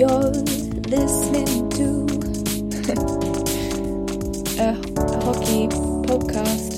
[0.00, 1.84] You're listening to
[4.58, 5.68] a, a hockey
[6.08, 6.72] podcast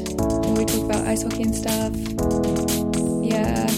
[0.44, 1.94] where we talk about ice hockey and stuff.
[3.22, 3.68] Yeah.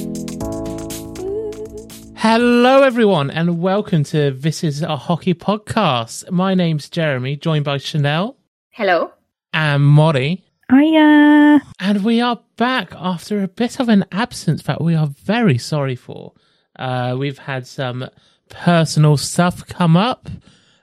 [2.16, 6.30] Hello, everyone, and welcome to This Is a Hockey Podcast.
[6.30, 8.38] My name's Jeremy, joined by Chanel
[8.70, 9.12] Hello.
[9.52, 10.42] and Molly.
[10.70, 11.60] Hiya.
[11.80, 15.96] And we are back after a bit of an absence that we are very sorry
[15.96, 16.32] for.
[16.78, 18.08] Uh, we've had some
[18.48, 20.28] personal stuff come up,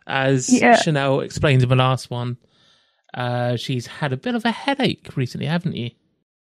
[0.07, 0.75] as Yeah.
[0.77, 2.37] Chanel explained in the last one.
[3.13, 5.91] Uh, she's had a bit of a headache recently, haven't you?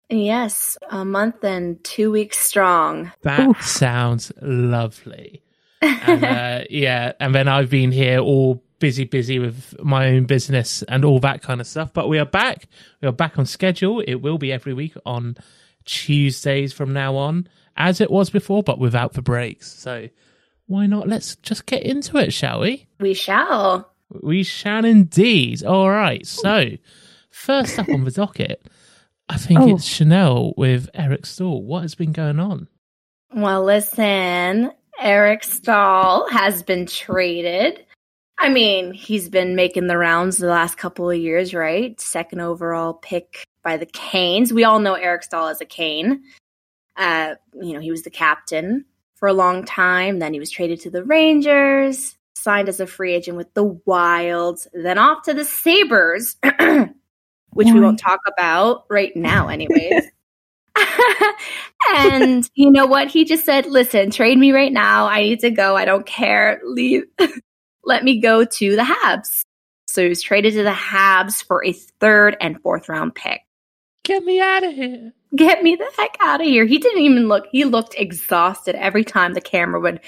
[0.09, 3.13] Yes, a month and two weeks strong.
[3.23, 3.65] That Oof.
[3.67, 5.43] sounds lovely.
[5.83, 10.83] and, uh, yeah, and then I've been here all busy, busy with my own business
[10.89, 11.93] and all that kind of stuff.
[11.93, 12.67] But we are back.
[13.01, 14.01] We are back on schedule.
[14.01, 15.37] It will be every week on
[15.85, 19.73] Tuesdays from now on, as it was before, but without the breaks.
[19.73, 20.09] So
[20.71, 21.09] why not?
[21.09, 22.87] Let's just get into it, shall we?
[23.01, 23.91] We shall.
[24.23, 25.65] We shall indeed.
[25.65, 26.25] All right.
[26.25, 26.71] So
[27.31, 28.65] first up on the docket,
[29.29, 29.75] I think Oh.
[29.75, 31.63] it's Chanel with Eric Staal.
[31.63, 32.69] What has been going on?
[33.35, 37.85] Well, listen, Eric Staal has been traded.
[38.39, 42.01] I mean, he's been making the rounds the last couple of years, right?
[42.01, 44.53] Second overall pick by the Canes.
[44.53, 46.23] We all know Eric Staal as a Cane.
[46.97, 48.85] Uh, you know, he was the captain
[49.21, 50.19] for a long time.
[50.19, 54.67] Then he was traded to the Rangers, signed as a free agent with the Wilds,
[54.73, 56.37] then off to the Sabres,
[57.51, 60.05] which we won't talk about right now, anyways.
[61.97, 63.09] and you know what?
[63.09, 65.07] He just said, listen, trade me right now.
[65.07, 65.77] I need to go.
[65.77, 66.61] I don't care.
[66.65, 67.05] Leave.
[67.85, 69.45] Let me go to the Habs.
[69.87, 73.41] So he was traded to the Habs for a third and fourth round pick.
[74.05, 75.13] Get me out of here.
[75.35, 76.67] Get me the heck out of here.
[76.67, 80.01] He didn't even look, he looked exhausted every time the camera would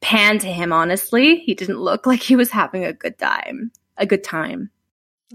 [0.00, 1.36] pan to him, honestly.
[1.36, 3.70] He didn't look like he was having a good time.
[3.96, 4.70] A good time.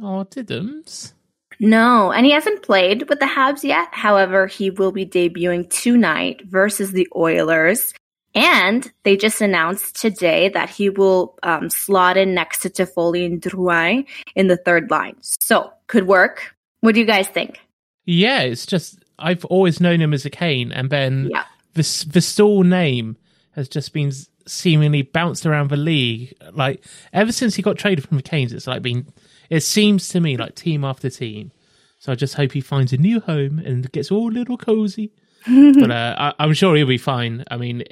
[0.02, 1.14] Oh, didn't.
[1.60, 3.90] No, and he hasn't played with the Habs yet.
[3.92, 7.94] However, he will be debuting tonight versus the Oilers.
[8.34, 13.42] And they just announced today that he will um, slot in next to Toffoli and
[13.42, 15.18] Drouin in the third line.
[15.22, 16.56] So, could work.
[16.80, 17.60] What do you guys think?
[18.06, 21.46] Yeah, it's just I've always known him as a Cane, and then Yeah.
[21.74, 23.18] the the Staal name
[23.52, 24.12] has just been
[24.48, 26.34] seemingly bounced around the league.
[26.52, 26.84] Like
[27.14, 29.08] ever since he got traded from the Canes, it's like been.
[29.50, 31.52] It seems to me like team after team.
[32.00, 35.12] So I just hope he finds a new home and gets all a little cozy.
[35.46, 37.44] but uh, I, I'm sure he'll be fine.
[37.52, 37.84] I mean,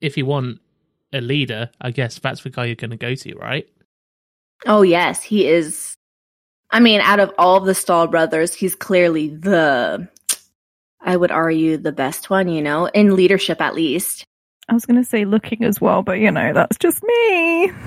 [0.00, 0.60] if you want
[1.12, 3.68] a leader, I guess that's the guy you're going to go to, right?
[4.66, 5.94] Oh, yes, he is.
[6.70, 10.08] I mean, out of all the Staal brothers, he's clearly the,
[11.04, 14.24] I would argue, the best one, you know, in leadership at least.
[14.68, 17.72] I was going to say looking as well, but you know, that's just me.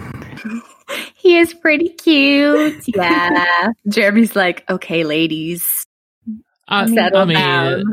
[1.15, 2.83] He is pretty cute.
[2.95, 3.71] Yeah.
[3.89, 5.85] Jeremy's like, okay, ladies.
[6.67, 7.83] I, Settle I mean, down.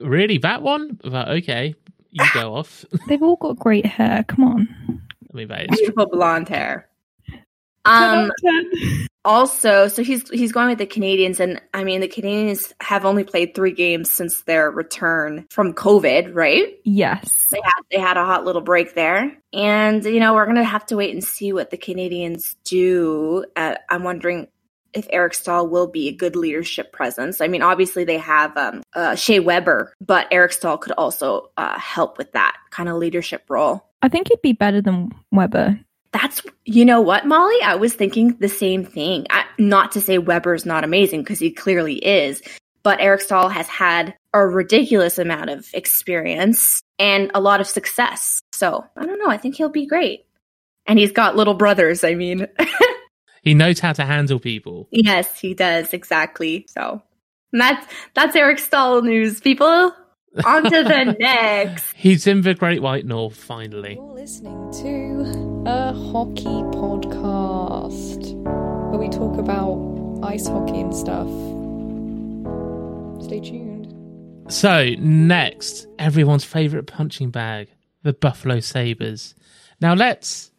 [0.00, 0.98] really, that one?
[1.02, 1.74] But okay,
[2.10, 2.84] you go off.
[3.08, 4.24] They've all got great hair.
[4.26, 4.68] Come on.
[4.88, 6.88] I mean, that is Beautiful blonde hair.
[7.84, 8.30] Um
[9.24, 13.24] also, so he's he's going with the Canadiens and I mean the Canadiens have only
[13.24, 16.78] played 3 games since their return from COVID, right?
[16.84, 17.48] yes.
[17.50, 19.36] They had they had a hot little break there.
[19.52, 23.44] And you know, we're going to have to wait and see what the Canadiens do.
[23.56, 24.48] Uh, I'm wondering
[24.94, 27.40] if Eric Staal will be a good leadership presence.
[27.40, 31.78] I mean, obviously they have um, uh, Shea Weber, but Eric Staal could also uh,
[31.78, 33.84] help with that kind of leadership role.
[34.02, 35.80] I think he'd be better than Weber.
[36.14, 37.60] That's you know what, Molly.
[37.64, 39.26] I was thinking the same thing.
[39.30, 42.40] I, not to say Weber's not amazing because he clearly is,
[42.84, 48.40] but Eric Staal has had a ridiculous amount of experience and a lot of success.
[48.52, 49.28] So I don't know.
[49.28, 50.24] I think he'll be great.
[50.86, 52.04] And he's got little brothers.
[52.04, 52.46] I mean,
[53.42, 54.86] he knows how to handle people.
[54.92, 56.64] yes, he does exactly.
[56.68, 57.02] So
[57.52, 59.92] and that's that's Eric Staal news, people.
[60.44, 61.92] On to the next.
[61.94, 63.94] He's in the Great White North finally.
[63.94, 68.34] You're listening to a hockey podcast
[68.90, 71.28] where we talk about ice hockey and stuff.
[73.24, 73.92] Stay tuned.
[74.52, 77.68] So, next, everyone's favourite punching bag,
[78.02, 79.34] the Buffalo Sabres.
[79.80, 80.50] Now, let's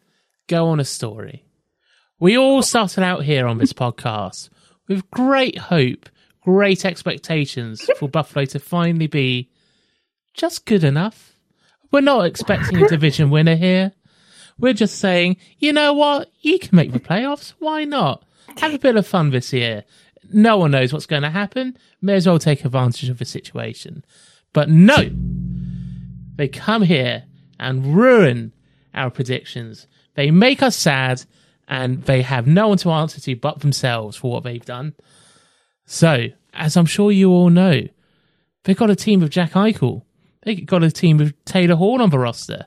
[0.48, 1.44] go on a story.
[2.18, 4.48] We all started out here on this podcast
[4.88, 6.08] with great hope,
[6.40, 9.50] great expectations for Buffalo to finally be
[10.36, 11.32] just good enough.
[11.90, 13.92] We're not expecting a division winner here.
[14.58, 16.30] We're just saying, you know what?
[16.40, 17.54] You can make the playoffs.
[17.58, 18.24] Why not?
[18.58, 19.84] Have a bit of fun this year.
[20.32, 21.76] No one knows what's going to happen.
[22.00, 24.04] May as well take advantage of the situation.
[24.52, 25.10] But no,
[26.36, 27.24] they come here
[27.60, 28.52] and ruin
[28.94, 29.86] our predictions.
[30.14, 31.24] They make us sad,
[31.68, 34.94] and they have no one to answer to but themselves for what they've done.
[35.84, 37.82] So, as I'm sure you all know,
[38.64, 40.02] they've got a team of Jack Eichel.
[40.46, 42.66] They got a team with Taylor Hall on the roster.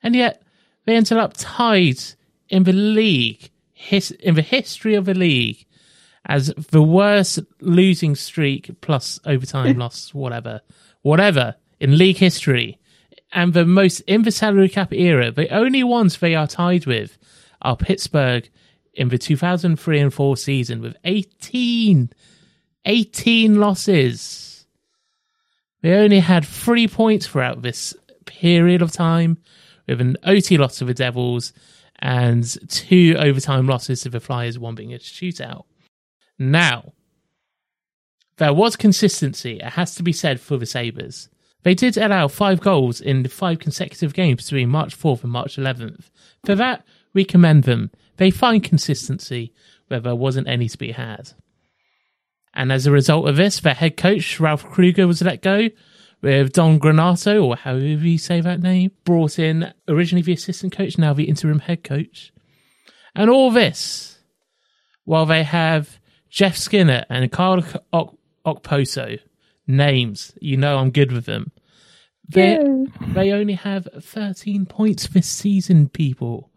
[0.00, 0.44] And yet,
[0.86, 1.98] they ended up tied
[2.48, 5.66] in the league, his, in the history of the league,
[6.26, 10.60] as the worst losing streak plus overtime loss, whatever,
[11.02, 12.78] whatever, in league history.
[13.32, 17.18] And the most, in the salary cap era, the only ones they are tied with
[17.60, 18.48] are Pittsburgh
[18.94, 22.10] in the 2003 and 4 season with 18,
[22.84, 24.49] 18 losses.
[25.82, 27.94] They only had three points throughout this
[28.26, 29.38] period of time,
[29.86, 31.52] with an OT loss to the Devils
[31.98, 35.64] and two overtime losses to the Flyers, one being a shootout.
[36.38, 36.92] Now,
[38.36, 41.28] there was consistency, it has to be said, for the Sabres.
[41.62, 46.10] They did allow five goals in five consecutive games between March 4th and March 11th.
[46.46, 47.90] For that, we commend them.
[48.16, 49.52] They find consistency
[49.88, 51.32] where there wasn't any to be had.
[52.54, 55.68] And as a result of this, their head coach, Ralph Krueger, was let go,
[56.22, 60.98] with Don Granato, or however you say that name, brought in originally the assistant coach,
[60.98, 62.32] now the interim head coach.
[63.14, 64.18] And all this
[65.04, 65.98] while they have
[66.28, 68.16] Jeff Skinner and Carl Ok-
[68.46, 69.18] Okposo,
[69.66, 71.52] names, you know I'm good with them.
[72.28, 72.58] They,
[73.08, 76.50] they only have 13 points this season, people,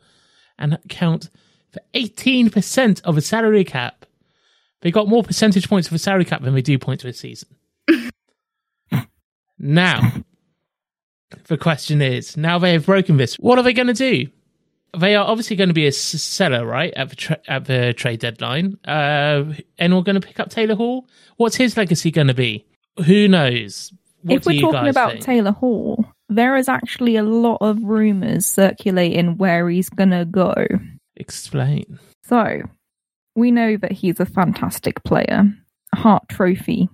[0.60, 1.30] and count
[1.72, 4.03] for 18% of the salary cap.
[4.84, 7.14] They got more percentage points of the salary cap than they do points for a
[7.14, 7.56] season.
[9.58, 10.12] now,
[11.46, 14.28] the question is now they have broken this, what are they going to do?
[14.96, 18.20] They are obviously going to be a seller, right, at the, tra- at the trade
[18.20, 18.78] deadline.
[18.86, 21.08] Uh, anyone going to pick up Taylor Hall?
[21.38, 22.66] What's his legacy going to be?
[23.06, 23.94] Who knows?
[24.24, 25.24] What if we're talking about think?
[25.24, 30.54] Taylor Hall, there is actually a lot of rumors circulating where he's gonna go.
[31.16, 32.00] Explain.
[32.24, 32.62] So,
[33.36, 35.44] we know that he's a fantastic player,
[35.94, 36.90] a Hart Trophy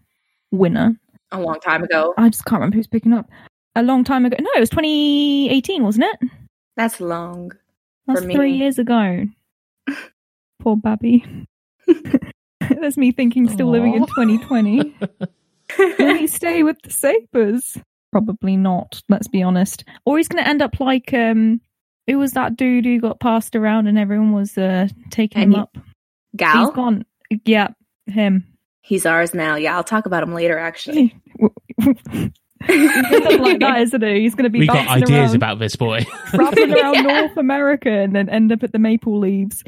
[0.52, 1.00] winner.
[1.32, 2.14] A long time ago.
[2.18, 3.30] I just can't remember who's picking up.
[3.76, 4.36] A long time ago.
[4.40, 6.30] No, it was 2018, wasn't it?
[6.76, 7.52] That's long.
[8.08, 8.36] That's For me.
[8.36, 9.26] three years ago.
[10.60, 11.24] Poor Babby.
[12.60, 14.96] That's me thinking still living in 2020.
[16.00, 17.78] Will he stay with the Sabres?
[18.12, 19.84] Probably not, let's be honest.
[20.06, 21.62] Or he's going to end up like, um,
[22.08, 25.58] who was that dude who got passed around and everyone was uh, taking And him
[25.58, 25.78] he- up?
[26.32, 26.72] He's Gal?
[26.72, 27.06] gone.
[27.46, 27.70] Yeah,
[28.08, 28.46] him.
[28.82, 29.56] He's ours now.
[29.56, 31.16] Yeah, I'll talk about him later, actually.
[31.80, 32.32] he's going
[32.68, 34.22] to like that, isn't he?
[34.22, 36.02] He's going to be We got ideas around, about this boy.
[36.28, 37.02] traveling around Yeah.
[37.02, 39.64] North America and then end up at the Maple Leaves.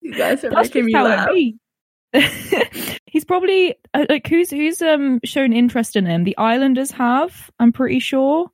[0.00, 1.28] You guys are That's making just me how laugh.
[1.30, 3.00] it be.
[3.06, 6.24] He's probably uh, like who's who's um shown interest in him.
[6.24, 8.50] The Islanders have, I'm pretty sure.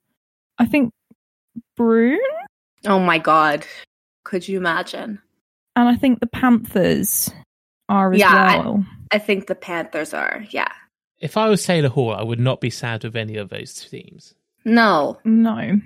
[0.57, 0.93] I think
[1.75, 2.19] Brune
[2.85, 3.65] Oh my god.
[4.23, 5.19] Could you imagine?
[5.75, 7.29] And I think the Panthers
[7.89, 8.85] are as Yeah, I- well.
[9.11, 10.45] I think the Panthers are.
[10.51, 10.71] Yeah.
[11.19, 14.33] if I was Taylor Hall, I would not be sad with any of those teams.
[14.65, 15.19] No.
[15.23, 15.79] No,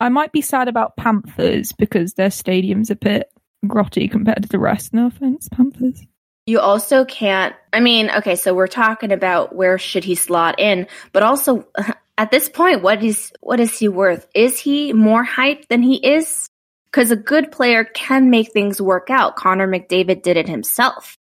[0.00, 3.30] I might be sad about Panthers because their stadium's a bit
[3.66, 4.94] grotty compared to the rest.
[4.94, 6.02] No offense, Panthers.
[6.46, 7.54] You also can't.
[7.72, 11.66] I mean, okay, so we're talking about where should he slot in, but also
[12.18, 14.26] at this point, what is what is he worth?
[14.34, 16.48] Is he more hype than he is?
[16.90, 19.36] Because a good player can make things work out.
[19.36, 21.16] Connor McDavid did it himself.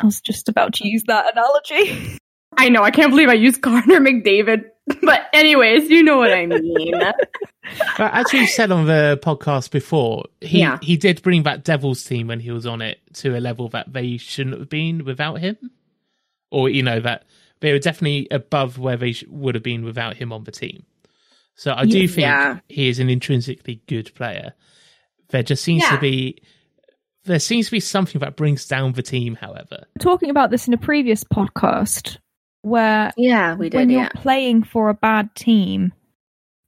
[0.00, 2.18] I was just about to use that analogy.
[2.56, 2.82] I know.
[2.82, 4.64] I can't believe I used Connor McDavid,
[5.02, 6.94] but anyways, you know what I mean.
[7.98, 10.78] As we said on the podcast before, he Yeah.
[10.82, 13.92] he did bring that Devils team when he was on it to a level that
[13.92, 15.56] they shouldn't have been without him,
[16.50, 17.24] or you know that
[17.60, 20.84] they were definitely above where they sh- would have been without him on the team.
[21.54, 22.06] So I do Yeah.
[22.06, 22.58] think Yeah.
[22.68, 24.54] he is an intrinsically good player.
[25.28, 25.96] There just seems Yeah.
[25.96, 26.38] to be
[27.24, 29.36] there seems to be something that brings down the team.
[29.36, 32.18] However, Talking about this in a previous podcast,
[32.62, 33.76] where yeah, we did.
[33.78, 34.08] when you're Yeah.
[34.16, 35.92] playing for a bad team,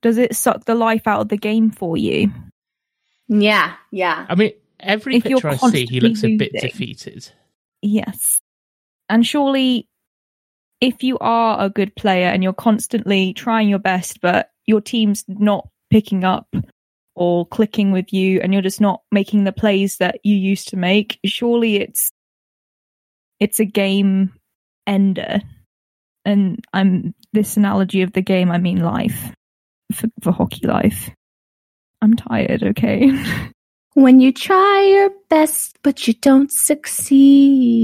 [0.00, 2.32] does it suck the life out of the game for you?
[3.26, 3.74] Yeah.
[3.90, 4.26] Yeah.
[4.28, 7.32] I mean, every If you're picture I see, he looks a bit defeated.
[7.82, 8.40] Yes.
[9.08, 9.88] And surely,
[10.80, 15.24] if you are a good player and you're constantly trying your best, but your team's
[15.28, 16.48] not picking up
[17.14, 20.76] or clicking with you and you're just not making the plays that you used to
[20.76, 22.10] make, surely it's
[23.40, 24.32] it's a game
[24.86, 25.40] ender.
[26.24, 29.32] And I'm this analogy of the game, I mean life.
[29.92, 31.10] For, for hockey life.
[32.00, 33.10] I'm tired, okay?
[33.94, 37.80] When you try your best, but you don't succeed.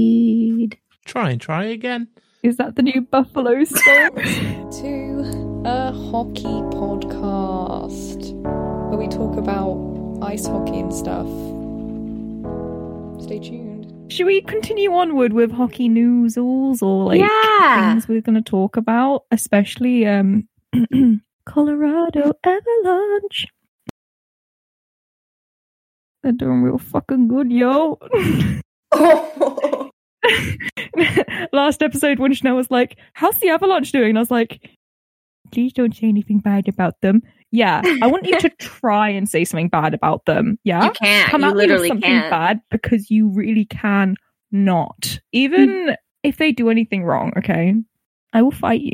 [1.05, 2.09] Try and try again.
[2.43, 4.17] Is that the new Buffalo song?
[5.65, 8.33] A hockey podcast
[8.89, 11.27] where we talk about ice hockey and stuff.
[13.23, 14.11] Stay tuned.
[14.11, 16.75] Should we continue onward with hockey news or
[17.05, 17.91] like Yeah.
[17.93, 20.47] things we're going to talk about, especially um,
[21.45, 23.47] Colorado Avalanche?
[26.23, 27.97] They're doing real fucking good, yo.
[31.53, 34.69] Last episode, when Chanel was like, "How's the Avalanche doing?" And I was like,
[35.51, 39.43] "Please don't say anything bad about them." Yeah, I want you to try and say
[39.43, 40.57] something bad about them.
[40.63, 41.29] Yeah, You can't.
[41.29, 42.29] come you with literally something can't.
[42.31, 44.15] bad because you really can
[44.51, 45.19] not.
[45.33, 47.73] Even if they do anything wrong, okay,
[48.33, 48.93] I will fight you.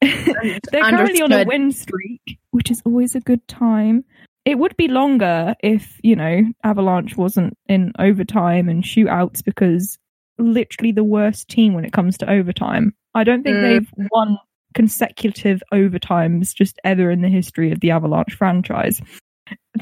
[0.00, 4.04] They're currently on a win streak, which is always a good time.
[4.44, 9.98] It would be longer if, you know, Avalanche wasn't in overtime and shootouts because
[10.38, 12.94] literally the worst team when it comes to overtime.
[13.14, 13.62] I don't think Mm.
[13.62, 14.38] they've won
[14.76, 19.00] consecutive overtimes just ever in the history of the Avalanche franchise.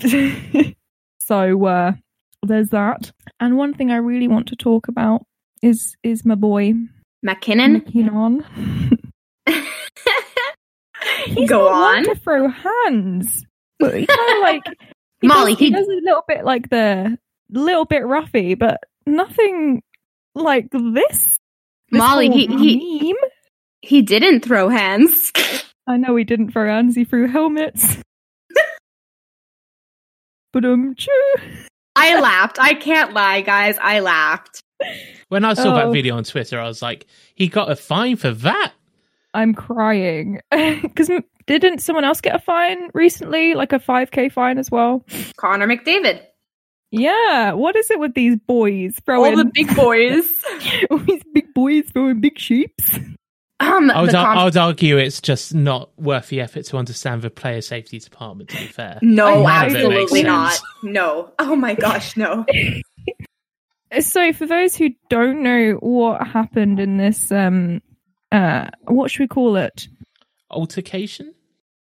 [1.20, 1.92] so uh
[2.42, 3.10] there's that.
[3.40, 5.26] And one thing I really want to talk about
[5.62, 6.72] is is my boy
[7.22, 7.72] MacKinnon.
[7.74, 8.44] MacKinnon.
[11.26, 12.04] He's Go on.
[12.04, 13.44] to throw hands.
[13.78, 14.62] But he kind of like
[15.20, 17.18] he Molly, Does, he he- does a little bit like the
[17.50, 19.82] little bit roughy, but nothing
[20.34, 21.38] like this.
[21.90, 23.16] This Molly, he, he.
[23.84, 25.32] He didn't throw hands.
[25.86, 26.96] I know he didn't throw hands.
[26.96, 27.96] He threw helmets.
[30.52, 31.10] but um, choo.
[31.96, 32.58] I laughed.
[32.58, 33.76] I can't lie, guys.
[33.80, 34.62] I laughed.
[35.28, 35.76] When I saw Oh.
[35.76, 38.72] that video on Twitter, I was like, he got a fine for that.
[39.32, 41.10] I'm crying because
[41.46, 45.04] didn't someone else get a fine recently, like a 5k fine as well?
[45.36, 46.22] Connor McDavid.
[46.90, 49.32] Yeah, what is it with these boys throwing?
[49.32, 50.44] All throwing the big boys.
[50.90, 52.98] all these big boys throwing big sheeps?
[53.60, 56.64] Um, I would, the ar- con- I would argue it's just not worth the effort
[56.66, 58.98] to understand the player safety department, to be fair.
[59.00, 60.60] no, None of it makes absolutely not.
[60.82, 61.32] No.
[61.38, 62.44] Oh my gosh, no.
[64.00, 67.80] So, for those who don't know what happened in this, um,
[68.32, 69.86] uh, what should we call it?
[70.50, 71.32] Altercation?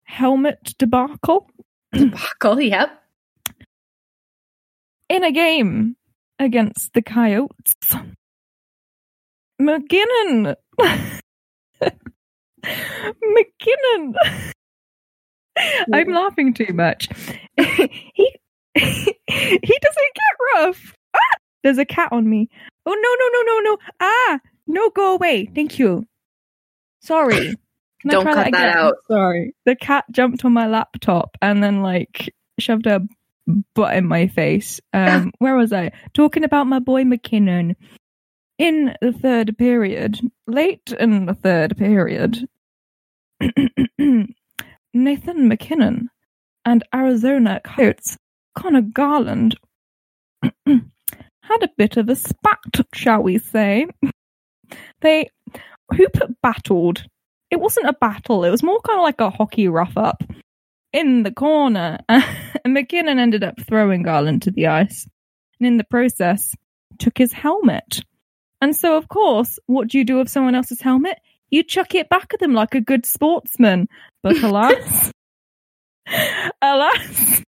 [0.06, 1.48] Helmet debacle
[1.94, 3.04] Debacle, yep.
[5.10, 5.96] in a game
[6.40, 7.76] against the Coyotes.
[9.62, 10.56] McGinnon.
[12.66, 14.14] McGinnon.
[15.94, 17.10] I'm laughing too much.
[17.58, 18.38] he
[18.74, 20.96] he doesn't get rough.
[21.14, 21.38] Ah!
[21.64, 22.50] There's a cat on me.
[22.86, 23.78] Oh no no no no no!
[24.00, 24.90] Ah no!
[24.92, 25.50] Go away.
[25.54, 26.06] Thank you.
[27.02, 27.56] Sorry.
[28.02, 28.78] Can Don't try cut that again?
[28.78, 28.96] out.
[29.08, 29.54] Sorry.
[29.66, 33.02] The cat jumped on my laptop and then like shoved her
[33.76, 34.80] butt in my face.
[34.94, 35.92] Um, where was I?
[36.14, 37.76] Talking about my boy MacKinnon.
[38.62, 42.48] In the third period, late in the third period,
[44.94, 46.12] Nathan MacKinnon
[46.64, 48.20] and Arizona Coyotes
[48.54, 49.58] Connor Garland
[50.44, 53.88] had a bit of a spat, shall we say.
[55.02, 55.32] They
[55.96, 57.04] who put battled?
[57.50, 60.24] It wasn't a battle, it was more kind of like a hockey rough up
[60.94, 61.98] in the corner.
[62.10, 65.08] and MacKinnon ended up throwing Garland to the ice.
[65.60, 66.54] And in the process,
[67.00, 68.02] took his helmet.
[68.62, 71.20] And so, of course, what do you do with someone else's helmet?
[71.50, 73.88] You chuck it back at them like a good sportsman.
[74.24, 75.12] But alas,
[76.62, 77.44] alas,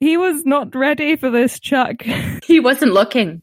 [0.00, 2.02] he was not ready for this chuck.
[2.44, 3.42] He wasn't looking.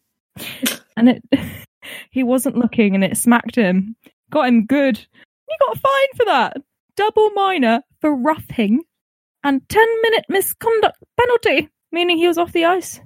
[0.97, 1.23] And it,
[2.11, 3.95] he wasn't looking and it smacked him.
[4.31, 4.97] Got him good.
[4.97, 6.57] He got fined for that.
[6.95, 8.81] Double minor for roughing
[9.43, 12.99] and 10 minute misconduct penalty, meaning he was off the ice.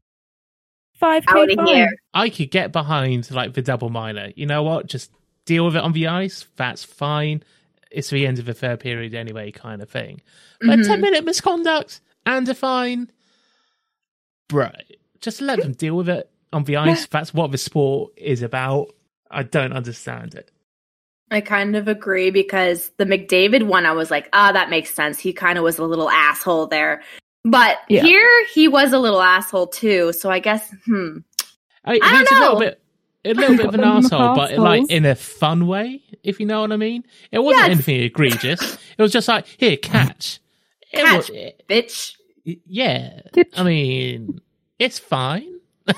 [1.06, 1.90] 5k Out of here.
[2.14, 4.32] I could get behind like the double minor.
[4.36, 4.88] You know what?
[4.88, 5.12] Just
[5.46, 6.48] deal with it on the ice.
[6.56, 7.44] That's fine.
[7.92, 10.22] It's the end of the third period anyway, kind of thing.
[10.60, 10.88] But Mhm.
[10.88, 13.12] 10 minute misconduct and a fine.
[14.50, 14.72] Bro,
[15.22, 17.06] just let them deal with it on the ice.
[17.12, 18.94] That's what the sport is about.
[19.30, 20.52] I don't understand it.
[21.32, 25.20] I kind of agree because the McDavid one, I was like, ah, that makes sense.
[25.20, 27.02] He kind of was a little asshole there.
[27.48, 28.02] But Yeah.
[28.04, 30.12] here, he was a little asshole too.
[30.14, 31.20] So I guess, hmm.
[31.86, 32.60] I, I don't a little know.
[32.60, 32.82] bit
[33.24, 36.62] a little bit of an asshole, but like in a fun way, if you know
[36.62, 37.04] what I mean.
[37.32, 37.72] It wasn't Yes.
[37.76, 38.78] anything egregious.
[38.98, 40.40] It was just like, here, catch.
[40.92, 41.30] It Catch.
[41.30, 42.16] was- Bitch.
[42.44, 43.22] yeah.
[43.34, 44.42] Did- I mean,
[44.80, 45.60] it's fine.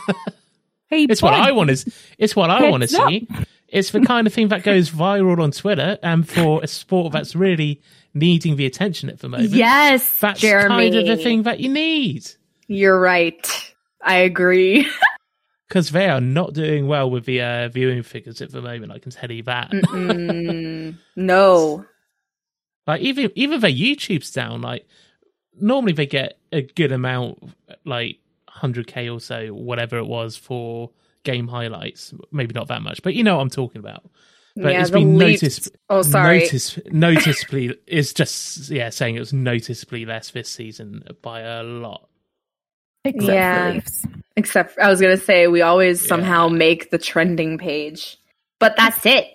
[0.90, 1.34] Hey, It's what.
[1.34, 1.92] I want to.
[2.18, 3.28] It's what I want to see.
[3.68, 7.36] It's the kind of thing that goes viral on Twitter, and for a sport that's
[7.36, 7.82] really
[8.18, 9.52] needing the attention at the moment.
[9.52, 10.92] Yes, that's Jeremy.
[10.92, 12.30] kind of the thing that you need
[12.68, 13.74] You're right.
[14.02, 14.88] I agree.
[15.68, 18.92] because they are not doing well with the uh, viewing figures at the moment.
[18.92, 19.72] I can tell you that.
[21.16, 21.86] No.
[22.88, 24.62] Like even even their YouTube's down.
[24.62, 24.88] Like
[25.60, 28.20] normally they get a good amount, like
[28.50, 30.92] 100k or so, whatever it was for
[31.24, 32.14] game highlights.
[32.32, 34.10] Maybe not that much, but you know what I'm talking about.
[34.62, 35.70] But yeah, it's the been Leafs- noticed.
[35.90, 36.40] Oh, sorry.
[36.40, 42.08] Notice, noticeably, it's just yeah, saying it was noticeably less this season by a lot.
[43.06, 43.68] Except Yeah.
[43.70, 44.06] for Leafs.
[44.36, 46.08] Except I was gonna say we always Yeah.
[46.10, 48.18] somehow make the trending page,
[48.60, 49.28] but that's it.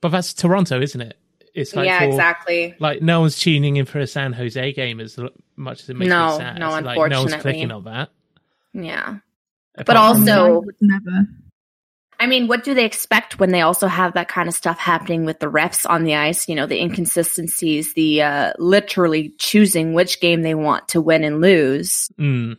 [0.00, 1.16] But that's Toronto, isn't it?
[1.54, 2.74] It's like yeah, for- exactly.
[2.78, 5.18] Like no one's tuning in for a San Jose game as
[5.56, 6.58] much as it makes No, me sad.
[6.58, 7.40] no, like, no one's unfortunately.
[7.40, 8.10] clicking on that.
[8.74, 9.16] Yeah.
[9.76, 11.26] Apart But also- never.
[12.20, 15.24] I mean, what do they expect when they also have that kind of stuff happening
[15.24, 16.48] with the refs on the ice?
[16.48, 21.40] You know, the inconsistencies, the uh, literally choosing which game they want to win and
[21.40, 22.08] lose.
[22.18, 22.56] Mm,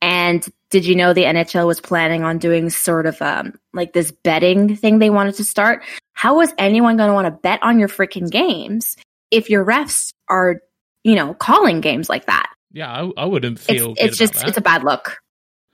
[0.00, 4.10] And did you know the NHL was planning on doing sort of um, like this
[4.10, 5.84] betting thing they wanted to start?
[6.12, 8.96] How is anyone going to want to bet on your freaking games
[9.30, 10.60] if your refs are,
[11.04, 12.52] you know, calling games like that?
[12.72, 13.92] yeah, I, I wouldn't feel.
[13.92, 15.18] It's, good it's just, it's a bad look.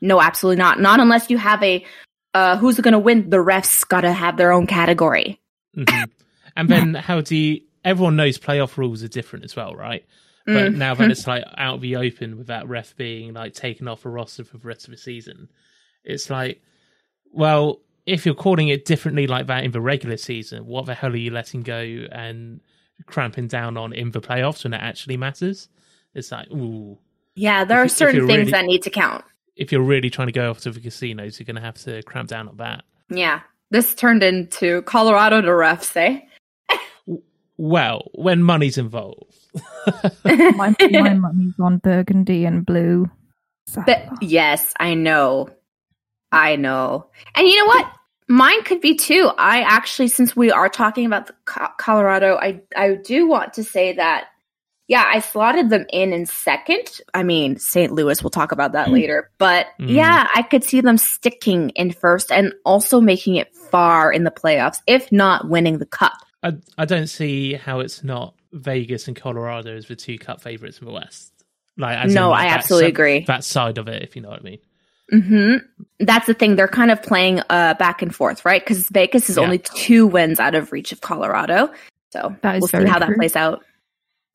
[0.00, 0.80] No, absolutely not.
[0.80, 1.84] Not unless you have a,
[2.34, 3.30] uh, who's going to win?
[3.30, 5.40] The refs got to have their own category.
[5.76, 6.10] Mhm.
[6.56, 7.60] And then how do you?
[7.84, 10.04] Everyone knows playoff rules are different as well, right?
[10.46, 10.76] But Mhm.
[10.76, 14.04] now that it's like out of the open with that ref being like taken off
[14.04, 15.48] a roster for the rest of the season,
[16.04, 16.62] it's like,
[17.32, 21.12] well, if you're calling it differently like that in the regular season, what the hell
[21.12, 21.78] are you letting go
[22.10, 22.60] and
[23.06, 25.68] cramping down on in the playoffs when it actually matters?
[26.14, 26.98] It's like, ooh,
[27.34, 29.24] Yeah, there If are certain things really- that need to count.
[29.58, 32.02] If you're really trying to go off to the casinos, you're going to have to
[32.04, 32.84] cramp down on that.
[33.10, 33.40] Yeah.
[33.70, 36.20] This turned into Colorado to refs, eh?
[37.56, 39.34] Well, when money's involved.
[40.24, 43.10] My, my money's on burgundy and blue.
[43.66, 45.50] So- But yes, I know.
[46.30, 47.08] I know.
[47.34, 47.90] And you know what?
[48.28, 49.30] Mine could be too.
[49.38, 53.64] I actually, since we are talking about the Co- Colorado, I I do want to
[53.64, 54.26] say that.
[54.88, 56.88] Yeah, I slotted them in in second.
[57.12, 57.92] I mean, St.
[57.92, 58.22] Louis.
[58.22, 59.30] We'll talk about that later.
[59.38, 59.94] But Mm.
[59.94, 64.30] yeah, I could see them sticking in first and also making it far in the
[64.30, 66.14] playoffs, if not winning the cup.
[66.42, 70.78] I, I don't see how it's not Vegas and Colorado as the two cup favorites
[70.78, 71.32] in the West.
[71.76, 73.24] Like, as in, No, like, I absolutely si- agree.
[73.26, 74.58] That side of it, if you know what I mean.
[75.10, 75.56] hmm
[76.00, 76.56] That's the thing.
[76.56, 78.62] They're kind of playing uh, back and forth, right?
[78.64, 79.42] Because Vegas is Yeah.
[79.42, 81.70] only two wins out of reach of Colorado.
[82.10, 83.62] So That is we'll see very how that plays out.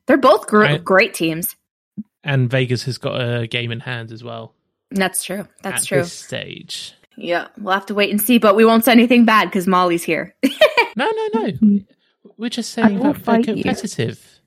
[0.08, 1.56] They're both gr- I- great teams.
[2.24, 4.56] And Vegas has got a game in hand as well.
[4.92, 5.48] That's true.
[5.62, 5.98] That's at true.
[6.00, 6.94] This stage.
[7.18, 10.04] Yeah, we'll have to wait and see, but we won't say anything bad because Molly's
[10.04, 10.36] here.
[10.96, 11.80] No, no, no.
[12.38, 13.56] We're just saying that they're fight you.
[13.56, 14.40] competitive.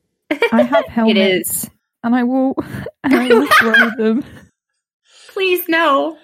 [0.53, 1.64] I have helmets.
[1.64, 1.71] is.
[2.05, 2.55] And I will,
[3.03, 4.25] and I will throw them.
[5.33, 6.16] Please no.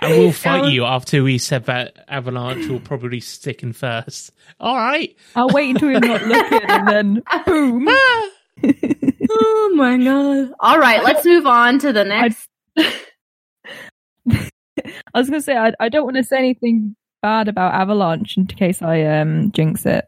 [0.00, 4.32] And we'll fight Don't- you after we said that Avalanche will probably stick in first.
[4.58, 5.14] All right.
[5.36, 7.88] I'll wait until you're not looking and then boom.
[9.30, 10.52] Oh my god!
[10.58, 12.48] All right, let's move on to the next.
[12.78, 12.90] I
[15.14, 18.46] was going to say, I, I don't want to say anything bad about Avalanche in
[18.46, 20.06] case I um jinx it.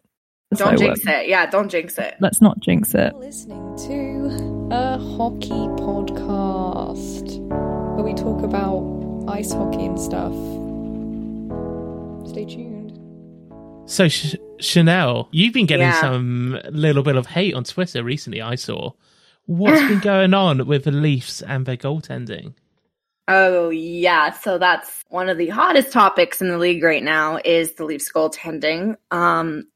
[0.54, 1.28] Don't So, jinx it.
[1.28, 2.14] Yeah, don't jinx it.
[2.20, 3.12] Let's not jinx it.
[3.12, 7.38] You're listening to a hockey podcast
[7.94, 10.32] where we talk about ice hockey and stuff.
[12.30, 12.69] Stay tuned.
[13.90, 16.00] So, Ch- Chanel, you've been getting Yeah.
[16.00, 18.92] some little bit of hate on Twitter recently, I saw.
[19.46, 22.54] What's been going on with the Leafs and their goaltending?
[23.26, 27.72] Oh yeah, so that's one of the hottest topics in the league right now is
[27.72, 28.94] the Leafs goaltending.
[29.10, 29.66] Um,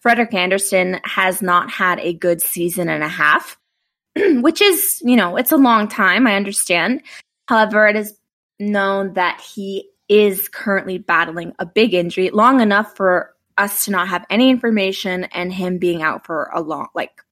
[0.00, 3.58] Frederik Andersen has not had a good season and a half,
[4.16, 6.26] which is you know it's a long time.
[6.26, 7.02] I understand.
[7.48, 8.14] However, it is
[8.58, 14.08] known that he is currently battling a big injury, long enough for us to not
[14.08, 17.22] have any information, and him being out for a long like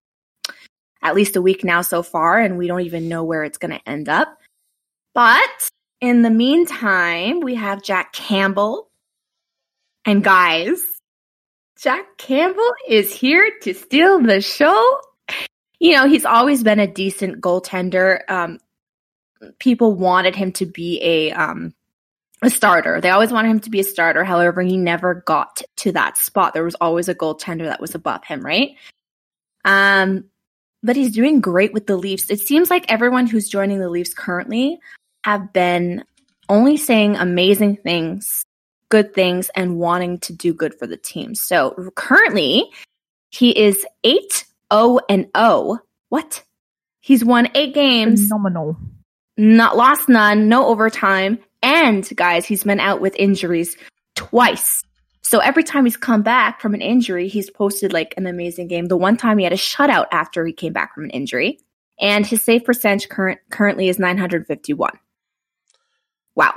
[1.03, 3.71] at least a week now so far, and we don't even know where it's going
[3.71, 4.37] to end up.
[5.15, 8.91] But in the meantime, we have Jack Campbell.
[10.05, 10.81] And guys,
[11.79, 15.01] Jack Campbell is here to steal the show.
[15.79, 18.21] You know, he's always been a decent goaltender.
[18.29, 18.59] Um,
[19.59, 21.75] people wanted him to be a um,
[22.47, 23.01] a starter.
[23.01, 24.25] They always wanted him to be a starter.
[24.25, 26.55] However, he never got to that spot.
[26.55, 28.77] There was always a goaltender that was above him, right?
[29.65, 30.25] Um,
[30.83, 32.31] but he's doing great with the Leafs.
[32.31, 34.79] It seems like everyone who's joining the Leafs currently
[35.25, 36.05] have been
[36.49, 38.45] only saying amazing things,
[38.89, 41.35] good things, and wanting to do good for the team.
[41.35, 42.71] So currently,
[43.31, 45.79] he is 8 0 and 0.
[46.09, 46.45] What?
[47.01, 48.77] He's won eight games, Phenomenal.
[49.37, 51.39] not lost none, no overtime.
[51.63, 53.77] And guys, he's been out with injuries
[54.15, 54.83] twice.
[55.23, 58.87] So every time he's come back from an injury, he's posted like an amazing game.
[58.87, 61.59] The one time he had a shutout after he came back from an injury,
[61.99, 64.91] and his save percentage current currently is 951.
[66.37, 66.55] Wow.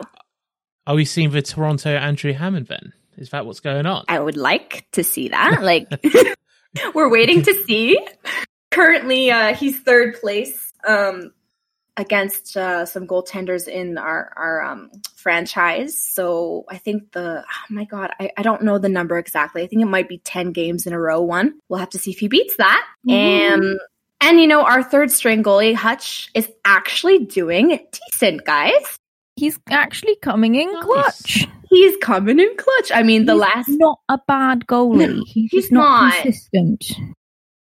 [0.85, 2.93] Are we seeing the Toronto Andrew Hammond then?
[3.17, 4.05] Is that what's going on?
[4.07, 5.61] I would like to see that.
[5.63, 5.89] Like
[6.93, 7.99] we're waiting to see.
[8.71, 11.31] Currently, uh, he's third place um,
[11.99, 16.01] against uh, some goaltenders in our our um, franchise.
[16.01, 19.61] So I think the oh my god, I, I don't know the number exactly.
[19.61, 21.21] I think it might be ten games in a row.
[21.21, 22.87] One, we'll have to see if he beats that.
[23.07, 23.79] And
[24.21, 28.97] and you know our third string goalie Hutch is actually doing decent, guys.
[29.35, 31.47] He's actually coming in clutch.
[31.69, 32.91] He's coming in clutch.
[32.93, 35.17] I mean, the He's last not a bad goalie.
[35.17, 36.13] No, he's, he's not, not.
[36.23, 36.93] consistent.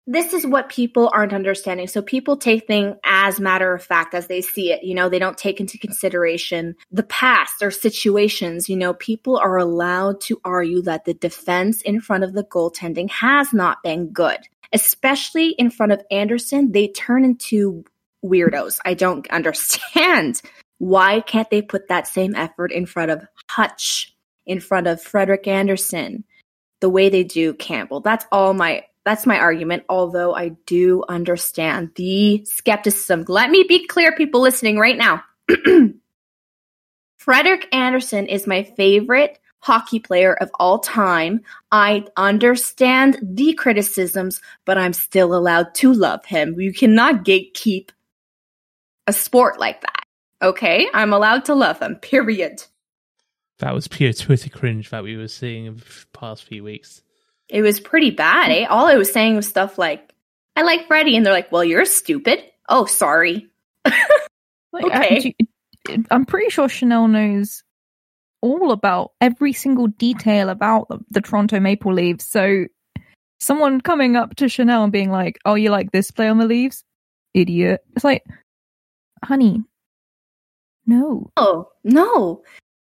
[0.06, 1.88] This is what people aren't understanding.
[1.88, 4.84] So people take things as matter of fact as they see it.
[4.84, 8.68] You know, they don't take into consideration the past or situations.
[8.68, 13.10] You know, people are allowed to argue that the defense in front of the goaltending
[13.12, 14.40] has not been good,
[14.74, 16.74] especially in front of Andersen.
[16.74, 17.86] They turn into
[18.26, 18.80] weirdos.
[18.84, 20.42] I don't understand.
[20.80, 24.14] Why can't they put that same effort in front of Hutch,
[24.46, 26.26] in front of Frederik Andersen,
[26.82, 28.02] the way they do Campbell?
[28.02, 33.26] That's all my that's my argument, although I do understand the skepticism.
[33.28, 35.24] Let me be clear, people listening right now.
[37.18, 41.42] Frederik Andersen is my favorite hockey player of all time.
[41.72, 46.60] I understand the criticisms, but I'm still allowed to love him.
[46.60, 47.90] You cannot gatekeep
[49.08, 50.04] a sport like that.
[50.42, 50.90] Okay?
[50.94, 52.64] I'm allowed to love him, period.
[53.60, 57.02] That was pure Twitter cringe that we were seeing in the past few weeks.
[57.54, 58.66] It was pretty bad, eh?
[58.66, 60.12] All I was saying was stuff like,
[60.56, 61.16] I like Freddie.
[61.16, 62.44] And they're like, well, you're stupid.
[62.68, 63.48] Oh, sorry.
[64.74, 65.36] Like, Okay.
[65.38, 67.62] you- I'm pretty sure Chanel knows
[68.42, 72.26] all about every single detail about the, the Toronto Maple Leaves.
[72.26, 72.66] So,
[73.40, 76.48] someone coming up to Chanel and being like, "Oh, you like this play on the
[76.48, 76.84] leaves,
[77.36, 78.24] idiot?" It's like,
[79.24, 79.62] honey,
[80.88, 81.30] no.
[81.38, 82.42] Oh, no.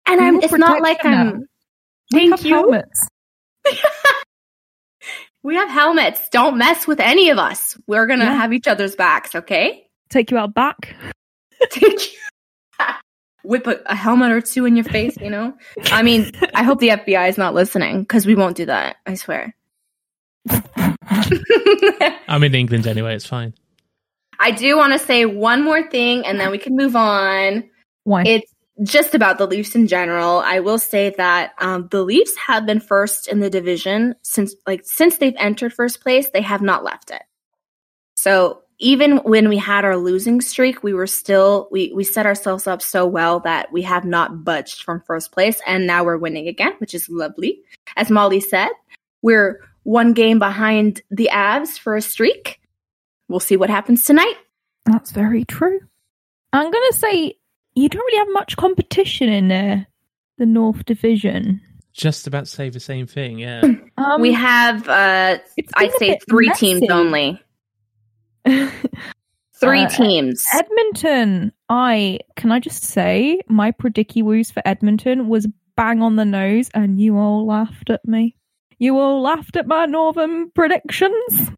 [0.08, 1.48] And We I'm, it's not like I'm,
[2.12, 2.82] thank you.
[5.46, 5.56] helmets.
[5.56, 6.30] We have helmets.
[6.30, 7.78] Don't mess with any of us.
[7.88, 8.36] We're going to Yeah.
[8.36, 9.88] have each other's backs, okay?
[10.10, 10.96] Take you out back.
[11.72, 12.20] Thank you.
[13.44, 15.54] Whip a, a helmet or two in your face, you know?
[15.92, 18.96] I mean, I hope the FBI is not listening because we won't do that.
[19.06, 19.56] I swear.
[22.28, 23.54] I'm in England anyway, it's fine.
[24.40, 27.70] I do want to say one more thing and then we can move on.
[28.04, 28.24] Why?
[28.26, 28.52] It's
[28.84, 30.40] just about the Leafs in general.
[30.40, 34.82] I will say that um, the Leafs have been first in the division since like
[34.84, 36.30] since they've entered first place.
[36.30, 37.24] They have not left it.
[38.16, 42.68] So even when we had our losing streak, we were still we we set ourselves
[42.68, 46.48] up so well that we have not budged from first place, and now we're winning
[46.48, 47.62] again, which is lovely.
[47.96, 48.70] As Molly said,
[49.22, 52.60] we're one game behind the Avs for a streak.
[53.30, 54.36] We'll see what happens tonight.
[54.86, 55.80] That's very true.
[56.52, 57.38] I'm gonna say
[57.76, 59.88] you don't really have much competition in there,
[60.38, 61.62] the North Division.
[61.94, 63.62] Just about to say the same thing, yeah.
[63.98, 66.74] Um, we have uh I'd been a say three messy.
[66.80, 67.42] teams only.
[69.58, 70.46] Three Uh, teams.
[70.54, 71.54] Edmonton.
[71.70, 77.00] I can I just say my predicky for Edmonton was bang on the nose, and
[77.00, 78.36] you all laughed at me.
[78.78, 81.50] You all laughed at my northern predictions,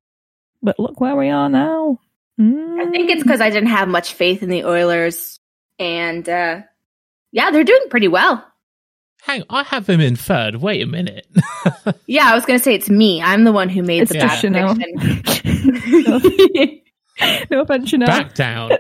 [0.62, 2.00] but look where we are now.
[2.40, 5.40] I think it's because I didn't have much faith in the Oilers,
[5.80, 6.62] and uh
[7.32, 8.44] yeah, they're doing pretty well.
[9.24, 10.58] Hang I have them in third.
[10.58, 11.28] Wait a minute.
[12.06, 13.22] Yeah, I was gonna say it's me.
[13.22, 14.76] I'm the one who made It's the just bad Chanel.
[14.76, 16.82] prediction.
[17.52, 18.08] no offense, Chanel.
[18.08, 18.72] Back down.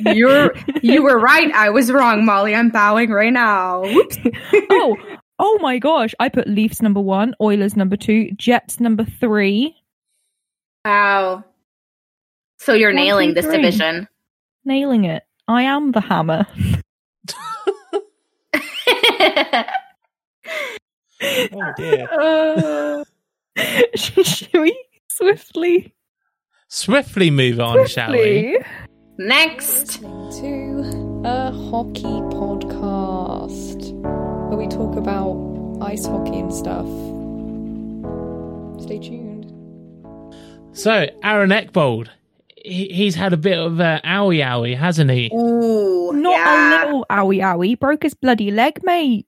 [0.14, 1.50] You're you were right.
[1.52, 2.54] I was wrong, Molly.
[2.54, 3.82] I'm bowing right now.
[3.82, 4.16] Whoops.
[4.70, 4.96] oh,
[5.38, 6.14] oh my gosh!
[6.20, 9.76] I put Leafs number one, Oilers number two, Jets number three.
[10.84, 11.44] Wow.
[12.58, 14.08] So you're One, nailing two, this division.
[14.64, 15.22] Nailing it.
[15.48, 16.46] I am the hammer.
[21.22, 22.08] oh dear.
[22.12, 23.04] Uh,
[23.94, 25.94] Should we swiftly?
[26.68, 28.58] Swiftly move on, shall we?
[29.18, 30.00] Next.
[30.00, 33.92] To a hockey podcast
[34.48, 36.86] where we talk about ice hockey and stuff.
[38.82, 39.52] Stay tuned.
[40.72, 42.08] So, Aaron Ekblad,
[42.66, 45.30] he, he's had a bit of a owie owie, hasn't he?
[45.34, 46.84] Ooh, Not yeah.
[46.84, 47.66] a little owie owie.
[47.68, 49.26] He Broke his bloody leg, mate.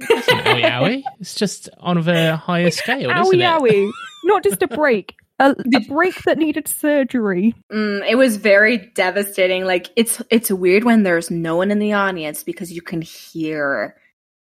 [0.00, 1.02] It's owie owie.
[1.20, 3.42] It's just on a higher scale, isn't Owie it?
[3.42, 3.90] owie.
[4.24, 5.14] Not just a break.
[5.40, 7.54] A, a break that needed surgery.
[7.72, 9.64] Mm, it was very devastating.
[9.64, 13.94] Like it's it's weird when there's no one in the audience because you can hear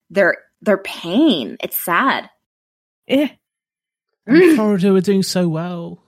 [0.10, 1.58] their they're pain.
[1.62, 2.30] It's sad.
[3.08, 3.28] Eh,
[4.28, 4.56] Mm.
[4.56, 6.04] Florida are doing so well.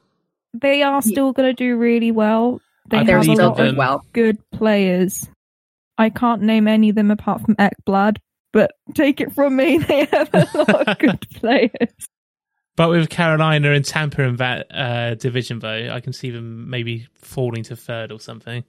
[0.53, 2.61] They are still going to do really well.
[2.89, 4.05] They have a believe still in lot of well.
[4.13, 5.27] good players.
[5.97, 8.17] I can't name any of them apart from Ekblad,
[8.53, 12.07] but take it from me, they have a lot of good players.
[12.75, 17.07] But with Carolina and Tampa in that uh, division, though, I can see them maybe
[17.13, 18.63] falling to third or something.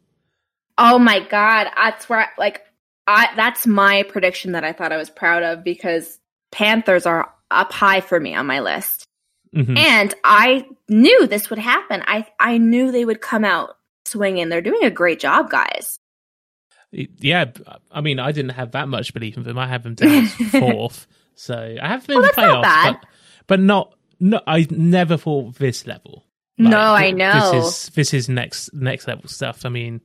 [0.76, 2.62] Oh my god, that's where I, like
[3.06, 6.18] I that's my prediction that I thought I was proud of because
[6.50, 9.06] Panthers are up high for me on my list.
[9.54, 9.76] Mhm.
[9.78, 12.02] And I knew this would happen.
[12.06, 14.48] I I knew they would come out swinging.
[14.48, 15.98] They're doing a great job, guys.
[16.92, 17.44] Yeah,
[17.92, 19.58] I mean, I didn't have that much belief in them.
[19.58, 22.92] I have them down fourth, so I have them in Well, the that's not playoffs,
[23.00, 23.06] but
[23.46, 23.94] but not.
[24.18, 26.26] No, I never thought this level.
[26.58, 27.52] No, I know.
[27.52, 29.64] This is this is next next level stuff.
[29.64, 30.00] I mean,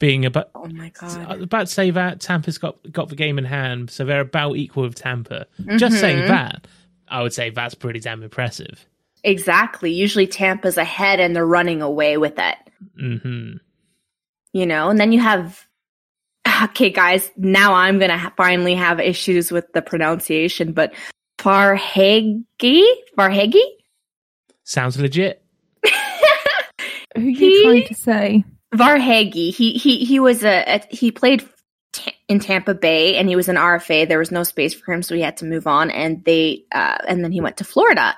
[0.00, 1.42] being about Oh my god.
[1.42, 4.84] about to say that Tampa's got got the game in hand, so they're about equal
[4.84, 5.46] with Tampa.
[5.76, 6.28] Just saying Mhm.
[6.28, 6.66] that,
[7.08, 8.84] I would say that's pretty damn impressive.
[9.24, 9.92] Exactly.
[9.92, 12.56] Usually Tampa's ahead and they're running away with it.
[12.98, 13.52] hmm
[14.52, 15.64] You know, and then you have
[16.62, 20.94] Okay, guys, now I'm going to ha- finally have issues with the pronunciation, but
[21.38, 22.82] Farhegi?
[23.18, 23.62] Farhegi?
[24.64, 25.42] Sounds legit.
[25.84, 25.90] Who
[27.16, 28.44] are you He- trying to say?
[28.74, 29.54] Varhegi.
[29.54, 31.46] He he he was a, a he played ta-
[32.28, 34.08] in Tampa Bay and he was an RFA.
[34.08, 35.90] There was no space for him, so he had to move on.
[35.90, 38.16] And they uh, and then he went to Florida.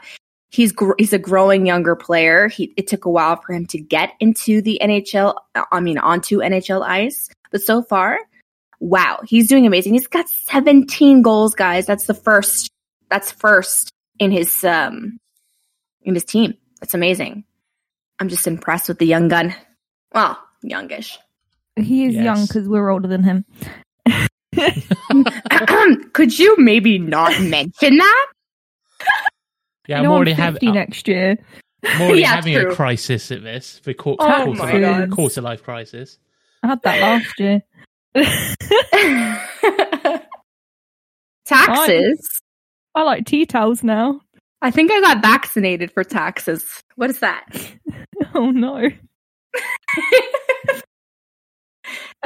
[0.50, 2.48] He's gr- he's a growing younger player.
[2.48, 5.34] He it took a while for him to get into the NHL.
[5.72, 8.18] I mean, onto NHL ice, but so far,
[8.80, 9.92] wow, he's doing amazing.
[9.92, 11.84] He's got 17 goals, guys.
[11.86, 12.70] That's the first.
[13.10, 15.18] That's first in his um
[16.02, 16.54] in his team.
[16.80, 17.44] That's amazing.
[18.18, 19.54] I'm just impressed with the young gun.
[20.14, 21.18] Well, youngish.
[21.76, 22.24] He is Yes.
[22.24, 23.44] young because we're older than him.
[26.12, 28.26] Could you maybe not mention that?
[29.86, 31.36] Yeah, You I'm know, already I'm having next year.
[31.84, 32.70] I'm already Yeah, having true.
[32.70, 33.80] a crisis at this.
[33.84, 36.18] The quarter, Oh quarter, my life, quarter life crisis.
[36.62, 37.62] I had that last year.
[41.46, 42.40] taxes.
[42.94, 44.20] I like tea towels now.
[44.60, 46.82] I think I got vaccinated for taxes.
[46.96, 47.46] What is that?
[48.34, 48.88] Oh no.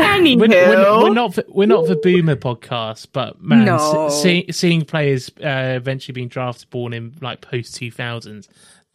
[0.05, 4.09] Anywho, We're, we're, we're not the, we're not the boomer podcast, but man, No.
[4.11, 8.49] see, seeing players uh, eventually being drafted born in like post two thousands.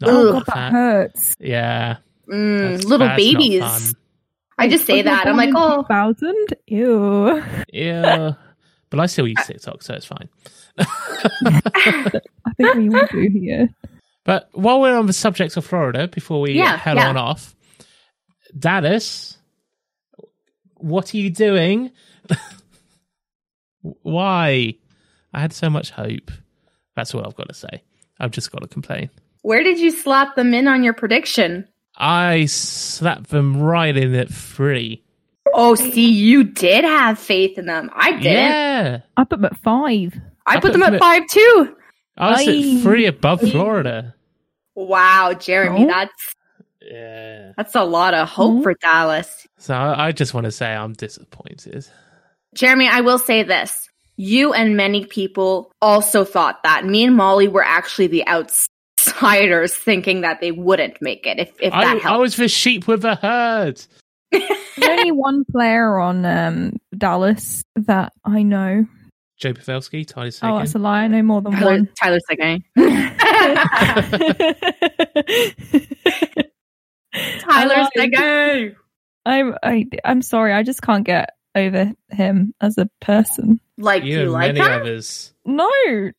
[0.04, 1.36] Oh god, that hurts.
[1.40, 1.98] Yeah,
[2.30, 3.96] Mm, little that's babies.
[4.58, 5.28] I just say Was I that.
[5.28, 6.36] I'm like, in oh, 2000?
[6.68, 7.44] Ew.
[7.72, 8.34] Yeah,
[8.90, 10.30] but I still use TikTok, so it's fine.
[10.80, 12.22] I
[12.58, 13.70] think we all do here.
[14.24, 17.10] But while we're on the subject of Florida, before we Yeah, head yeah.
[17.10, 17.56] on off,
[18.58, 19.37] Dallas,
[20.80, 21.92] what are you doing?
[24.02, 24.76] Why?
[25.34, 26.32] I had so much hope.
[26.96, 27.84] That's all I've got to say.
[28.20, 29.10] I've just got to complain.
[29.44, 31.68] where did you slap them in on your prediction?
[31.96, 35.04] I slapped them right in at three.
[35.54, 37.90] Oh, see, you did have faith in them.
[37.96, 38.24] I didn't.
[38.26, 39.00] Yeah.
[39.16, 40.20] I put them at five.
[40.46, 41.76] I, I put put them them at at- five too.
[42.18, 42.76] I was Aye.
[42.78, 44.16] at three above Florida.
[44.76, 45.88] Wow, Jeremy, Oh.
[45.88, 46.36] that's
[46.90, 47.52] Yeah.
[47.58, 48.64] that's a lot of hope Oh.
[48.64, 49.48] for Dallas.
[49.58, 51.86] So I I just want to say I'm disappointed.
[52.56, 53.90] Jeremy, I will say this.
[54.16, 56.86] You and many people also thought that.
[56.86, 61.72] Me and Molly were actually the outsiders thinking that they wouldn't make it if, if
[61.72, 62.06] that I, helps.
[62.06, 63.80] I was the sheep with the herd.
[64.32, 64.50] There's
[64.82, 68.86] only one player on um, Dallas that I know.
[69.38, 71.04] Joe Pavelski, Tyler Oh, that's a lie.
[71.04, 71.90] I know more than Tyler, one.
[72.02, 72.64] Tyler Seguin.
[77.50, 77.90] Tyler lied.
[77.96, 78.76] Seguin.
[79.26, 80.54] I'm I, I'm sorry.
[80.54, 83.60] I just can't get over him as a person.
[83.78, 84.82] Like you you, and like many him?
[84.82, 85.34] others.
[85.46, 85.70] No,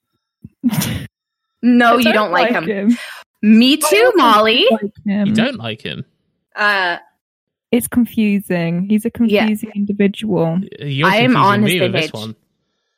[1.63, 2.65] No, I you don't like him.
[2.67, 2.99] him.
[3.43, 4.67] Me too, Molly.
[4.71, 5.27] Like him.
[5.29, 6.05] You don't like him.
[6.55, 6.99] Uh,
[7.73, 8.89] It's confusing.
[8.89, 9.41] He's a Yeah.
[9.47, 10.61] confusing individual.
[10.81, 12.13] You're I am confusing on his with this page.
[12.15, 12.37] one.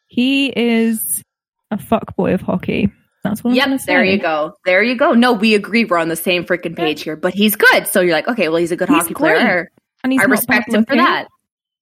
[0.09, 1.23] He is
[1.71, 2.91] a fuckboy of hockey.
[3.23, 4.55] That's what I'm gonna yep, there you go.
[4.65, 5.13] There you go.
[5.13, 5.85] No, we agree.
[5.85, 7.17] We're on the same freaking page here.
[7.17, 7.87] But he's good.
[7.87, 9.37] So you're like, okay, well, he's a good He's hockey great.
[9.37, 9.71] player.
[10.03, 11.29] And he's I respect him for that.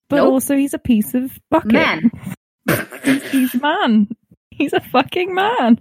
[0.09, 0.33] But Nope.
[0.33, 1.71] also, he's a piece of bucket.
[1.71, 2.11] Man.
[3.31, 4.07] he's a man.
[4.51, 5.79] He's a fucking man.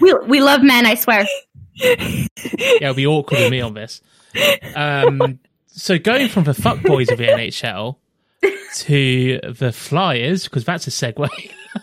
[0.00, 1.26] we, we love men, I swear.
[1.76, 2.26] Yeah,
[2.82, 4.02] it'll be awkward with me on this.
[4.74, 7.96] Um, so going from the fuckboys of the NHL
[8.76, 11.28] to the Flyers, because that's a segue.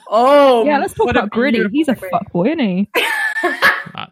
[0.10, 1.64] Oh, yeah, let's talk about Gritty.
[1.72, 2.10] He's a segue.
[2.10, 2.90] fuckboy, isn't he?
[3.96, 4.08] Uh,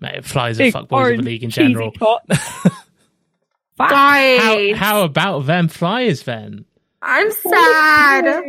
[0.00, 1.92] mate, Flyers are Big fuckboys of the league in general.
[1.92, 2.22] tot.
[2.30, 3.90] Fuck.
[3.90, 6.64] How, how about them Flyers then?
[7.00, 8.44] I'm oh sad.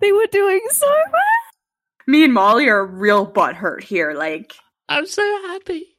[0.00, 1.22] They were doing so well.
[2.06, 4.12] Me and Molly are real butthurt here.
[4.12, 4.54] Like,
[4.88, 5.93] I'm so happy.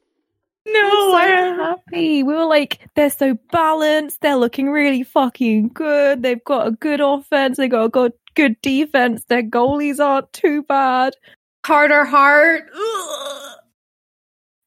[0.66, 2.22] No, so happy.
[2.22, 4.20] We were like, they're so balanced.
[4.20, 6.22] They're looking really fucking good.
[6.22, 7.56] They've got a good offense.
[7.56, 9.24] They got a good, good defense.
[9.28, 11.14] Their goalies aren't too bad.
[11.62, 12.64] Carter Hart.
[12.74, 13.52] Ugh.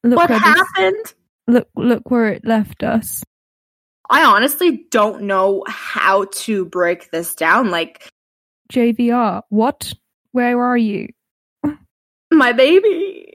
[0.05, 1.13] Look What where this- happened?
[1.47, 3.23] look, look where it left us.
[4.09, 7.69] I honestly don't know how to break this down.
[7.69, 8.09] Like,
[8.71, 9.93] JVR, what?
[10.31, 11.09] Where are you?
[12.31, 13.28] my baby.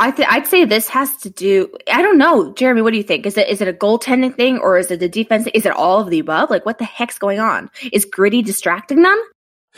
[0.00, 1.72] I th- I'd say this has to do.
[1.92, 2.82] I don't know, Jeremy.
[2.82, 3.26] What do you think?
[3.26, 5.46] Is it is it a goaltending thing or is it the defense?
[5.54, 6.50] Is it all of the above?
[6.50, 7.70] Like, what the heck's going on?
[7.92, 9.22] Is Gritty distracting them?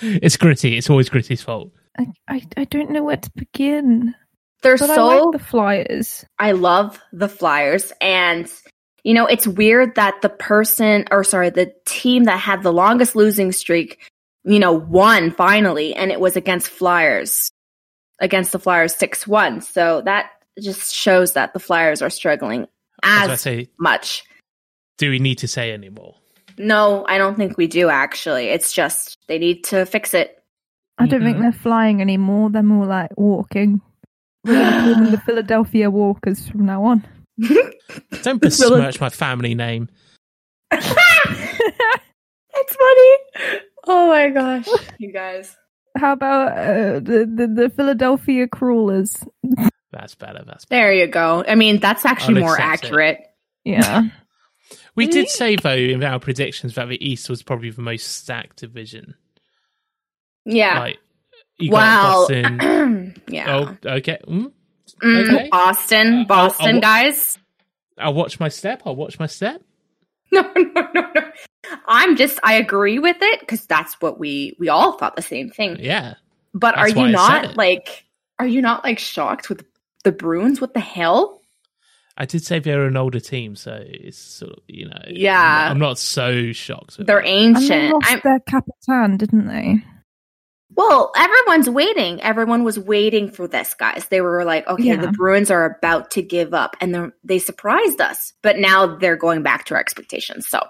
[0.00, 0.76] It's gritty.
[0.76, 1.70] It's always gritty's fault.
[1.98, 4.14] I, I, I don't know where to begin.
[4.62, 5.08] They're But so.
[5.08, 6.24] I like the Flyers.
[6.38, 7.92] I love the Flyers.
[8.00, 8.50] And,
[9.02, 13.16] you know, it's weird that the person, or sorry, the team that had the longest
[13.16, 14.10] losing streak,
[14.44, 17.50] you know, won finally, and it was against Flyers,
[18.22, 19.60] against the Flyers 6 1.
[19.60, 22.62] So that just shows that the Flyers are struggling
[23.02, 24.22] As I as say, much.
[24.98, 26.14] do we need to say anymore?
[26.58, 28.46] No, I don't think we do actually.
[28.48, 30.38] It's just they need to fix it.
[30.98, 31.42] I don't think Mhm.
[31.42, 32.48] they're flying anymore.
[32.50, 33.80] They're more like walking.
[34.44, 37.04] We're going to call them the Philadelphia Walkers from now on.
[38.22, 39.88] Don't besmirch my family name.
[42.54, 43.60] It's funny.
[43.86, 45.56] Oh my gosh, you guys.
[45.96, 49.16] How about uh, the, the the Philadelphia Crawlers?
[49.90, 50.42] That's better.
[50.46, 50.82] That's better.
[50.82, 51.44] There you go.
[51.46, 52.86] I mean, that's actually I'll more accept it.
[52.86, 53.20] accurate.
[53.64, 54.02] Yeah,
[54.94, 58.56] We did say though in our predictions that the East was probably the most stacked
[58.56, 59.14] division.
[60.44, 60.78] Yeah.
[60.80, 60.98] Like
[61.60, 62.26] wow.
[62.28, 62.30] got
[63.28, 63.56] yeah.
[63.56, 64.18] oh, okay.
[64.26, 64.52] Mm.
[65.02, 65.48] Mm, okay.
[65.50, 67.38] Boston, I'll- Boston, I'll- guys.
[67.98, 68.82] I'll watch my step.
[68.86, 69.62] I'll watch my step.
[70.32, 70.62] No, no,
[70.94, 71.22] no, no.
[71.86, 72.38] I'm just.
[72.42, 75.76] I agree with it because that's what we we all thought the same thing.
[75.80, 76.14] Yeah.
[76.54, 78.04] But That's are you not like?
[78.38, 79.64] Are you not like shocked with
[80.04, 80.60] the Bruins?
[80.60, 81.40] What the hell?
[82.18, 85.00] I did say they're an older team, so it's sort of you know.
[85.08, 85.40] Yeah.
[85.40, 86.98] I'm not, I'm not so shocked.
[86.98, 87.28] With They're it.
[87.28, 87.92] and they ancient.
[87.94, 89.82] lost I'm, their Capitan, didn't they?
[90.74, 92.20] well, everyone's waiting.
[92.22, 94.06] Everyone was waiting for this, guys.
[94.08, 94.96] They were like, okay, Yeah.
[94.96, 98.32] the Bruins are about to give up, and they're- they surprised us.
[98.42, 100.48] But now they're going back to our expectations.
[100.48, 100.60] So,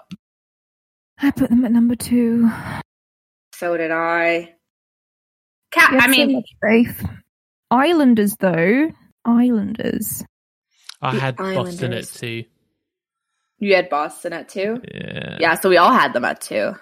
[1.19, 2.49] I put them at number two.
[3.55, 4.53] so did I.
[5.71, 5.93] Cat.
[5.93, 7.05] I mean, so much faith.
[7.71, 8.91] Islanders, though.
[9.25, 10.23] Islanders.
[11.01, 12.43] I the had Boston at two.
[13.59, 14.81] you had Boston at two.
[14.93, 15.37] Yeah.
[15.39, 16.73] Yeah, so we all had them at two.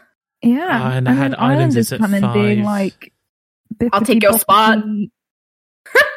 [0.43, 2.65] Yeah, Oh, and I had then Islanders at come in being five.
[2.65, 3.13] like,
[3.93, 4.79] I'll take your spot.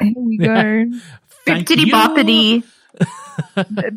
[0.01, 0.87] Here we go.
[1.47, 1.93] Thank Bippity you.
[1.93, 2.65] boppity.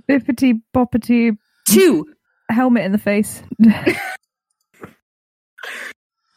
[0.10, 1.38] Bippity boppity
[1.70, 2.06] Two.
[2.50, 3.42] helmet in the face.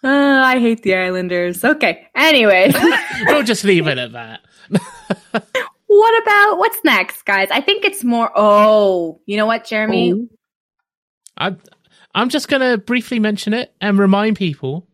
[0.03, 0.09] Uh,
[0.45, 1.65] I hate the Islanders.
[1.65, 2.07] Okay.
[2.15, 2.75] Anyways,
[3.27, 4.41] we'll just leave it at that.
[5.87, 7.49] what about what's next, guys?
[7.51, 8.31] I think it's more.
[8.35, 10.13] Oh, you know what, Jeremy?
[10.13, 10.29] Oh.
[11.37, 11.57] I,
[12.15, 14.87] I'm just going to briefly mention it and remind people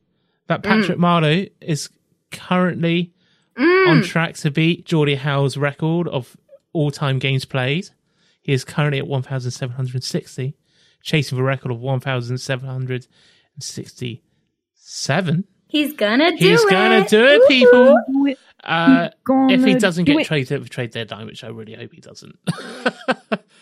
[0.49, 1.89] that Patrick Marleau is
[2.33, 3.13] currently
[3.59, 3.89] Mm.
[3.89, 6.37] on track to beat Gordie Howe's record of
[6.75, 7.89] all time games played.
[8.43, 10.55] He is currently at 1,760,
[11.03, 11.81] chasing the record of
[14.87, 15.45] 1,767.
[15.69, 16.51] He's gonna do He's it.
[16.63, 17.49] He's gonna do it, Woo-hoo.
[17.49, 18.35] people.
[18.63, 19.09] Uh,
[19.51, 20.27] if he doesn't do get it.
[20.27, 22.39] traded at the trade deadline, which I really hope he doesn't.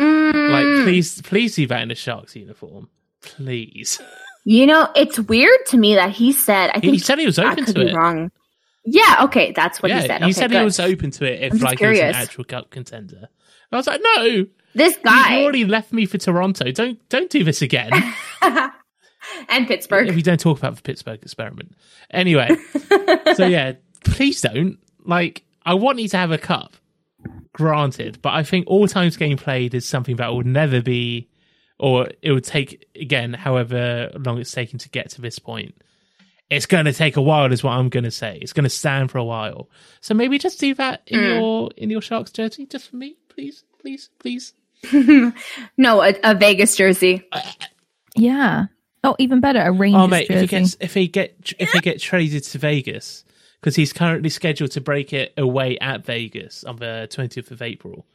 [0.01, 0.51] Mm.
[0.51, 2.89] like, please, please do that in a Sharks uniform,
[3.23, 4.01] please.
[4.47, 6.69] You know, it's weird to me that he said.
[6.69, 7.95] I He, think he said he was I open could to be it.
[7.95, 8.31] wrong.
[8.85, 9.21] Yeah.
[9.23, 10.23] Okay, that's what yeah, he said.
[10.25, 10.59] he said good.
[10.59, 13.29] he was open to it if just like he was an actual cup contender.
[13.73, 16.71] I was like, no, This guy you've guy already left me for Toronto.
[16.73, 17.91] Don't don't do this again.
[19.49, 20.09] and Pittsburgh.
[20.09, 21.77] if we don't talk about the Pittsburgh experiment.
[22.11, 22.49] Anyway,
[23.35, 23.73] so yeah,
[24.05, 24.79] please don't.
[25.05, 26.75] Like, I want you to have a cup,
[27.53, 31.29] granted, but I think all times game played is something that would never be,
[31.79, 35.75] or it would take again, however long it's taken to get to this point.
[36.51, 38.39] It's going to take a while, is what I'm going to say.
[38.41, 39.71] It's going to stand for a while.
[40.03, 41.41] So maybe just do that in Mm.
[41.41, 44.53] your in your Sharks jersey, just for me, please, please, please.
[45.79, 47.27] no, a, a Vegas jersey.
[48.15, 48.67] Yeah.
[49.05, 51.81] Oh, even better, a Rangers Oh mate, if he gets if he get if he
[51.81, 53.25] get traded to Vegas
[53.61, 58.07] because he's currently scheduled to break it away at Vegas on the twentieth of April.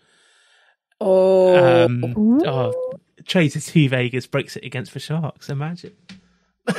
[1.00, 2.42] Oh, Um, Ooh.
[2.46, 2.94] oh,
[3.26, 5.50] traded to Vegas breaks it against the Sharks.
[5.50, 5.94] Imagine.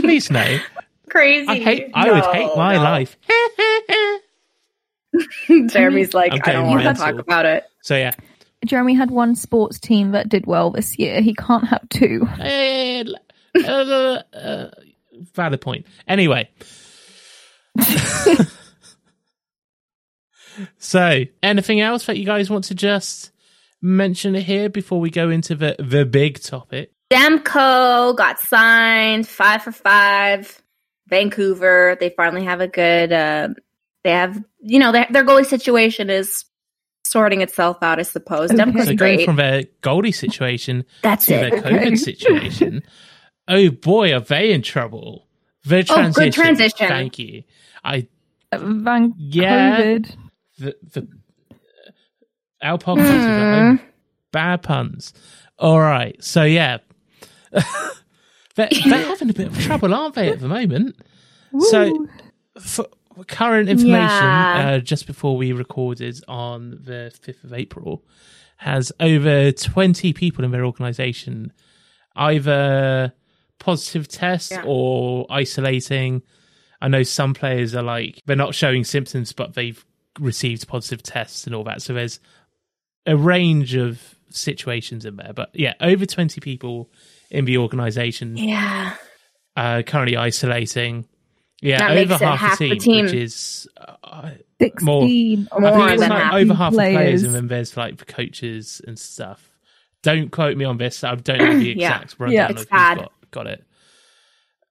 [0.00, 0.58] Please no.
[1.10, 1.48] crazy!
[1.48, 1.90] I hate.
[1.94, 2.82] I would hate my no.
[2.82, 3.16] life.
[5.68, 7.64] Jeremy's like, I'm I getting don't want to talk about it.
[7.82, 8.12] so yeah,
[8.64, 11.20] Jeremy had one sports team that did well this year.
[11.20, 12.26] He can't have two.
[12.40, 13.04] Eh,
[13.64, 14.70] uh, uh,
[15.34, 15.86] valid point.
[16.08, 16.48] Anyway.
[20.78, 23.32] so, anything else that you guys want to just
[23.82, 26.92] mention here before we go into the the big topic?
[27.10, 30.60] Demko got signed five for five.
[31.06, 33.12] Vancouver, they finally have a good.
[33.12, 33.48] Uh,
[34.04, 36.44] they have, you know, their, their goalie situation is
[37.14, 38.50] sorting itself out, I suppose.
[38.50, 38.60] Okay.
[38.62, 39.24] Demko's So going great.
[39.24, 41.64] from their goalie situation That's to their it.
[41.64, 41.96] COVID Okay.
[41.96, 42.82] situation,
[43.48, 45.28] oh boy, are they in trouble.
[45.64, 46.88] The Oh, good transition.
[46.88, 47.44] Thank you.
[47.84, 48.08] I
[48.52, 49.78] Van Yeah.
[49.80, 50.16] COVID.
[50.58, 51.08] the the
[52.62, 53.84] our podcast is about Hmm.
[54.32, 55.12] bad puns.
[55.58, 56.78] All right, so yeah,
[57.52, 57.62] they're,
[58.56, 60.96] they're having a bit of trouble, aren't they, at the moment?
[61.70, 62.08] So,
[62.60, 62.86] for
[63.28, 64.74] current information, Yeah.
[64.76, 68.04] uh, just before we recorded on the fifth of April,
[68.58, 71.52] has over twenty people in their organisation
[72.16, 73.12] either
[73.58, 74.62] positive tests Yeah.
[74.66, 76.22] or isolating.
[76.80, 79.84] I know some players are like they're not showing symptoms, but they've
[80.20, 81.82] received positive tests and all that.
[81.82, 82.20] So there's
[83.06, 84.00] a range of
[84.30, 85.32] situations in there.
[85.34, 86.90] But yeah, over 20 people
[87.30, 88.94] in the organization Yeah.
[89.56, 91.06] uh, currently isolating.
[91.64, 93.04] Yeah, That over makes it half, half the the team, team.
[93.06, 93.68] which is
[94.04, 97.22] uh, 16 I More think it's like over half the players, players.
[97.22, 99.50] and then there's like the coaches and stuff.
[100.02, 101.02] Don't quote me on this.
[101.02, 101.96] I don't know the Yeah.
[102.02, 102.50] exact rundown Yeah.
[102.50, 102.98] It's bad.
[102.98, 103.64] got, got it.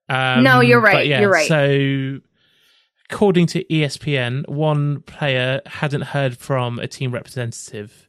[0.08, 1.48] Um, No, you're right, yeah, you're right.
[1.48, 2.20] So,
[3.10, 8.08] according to ESPN, one player hadn't heard from a team representative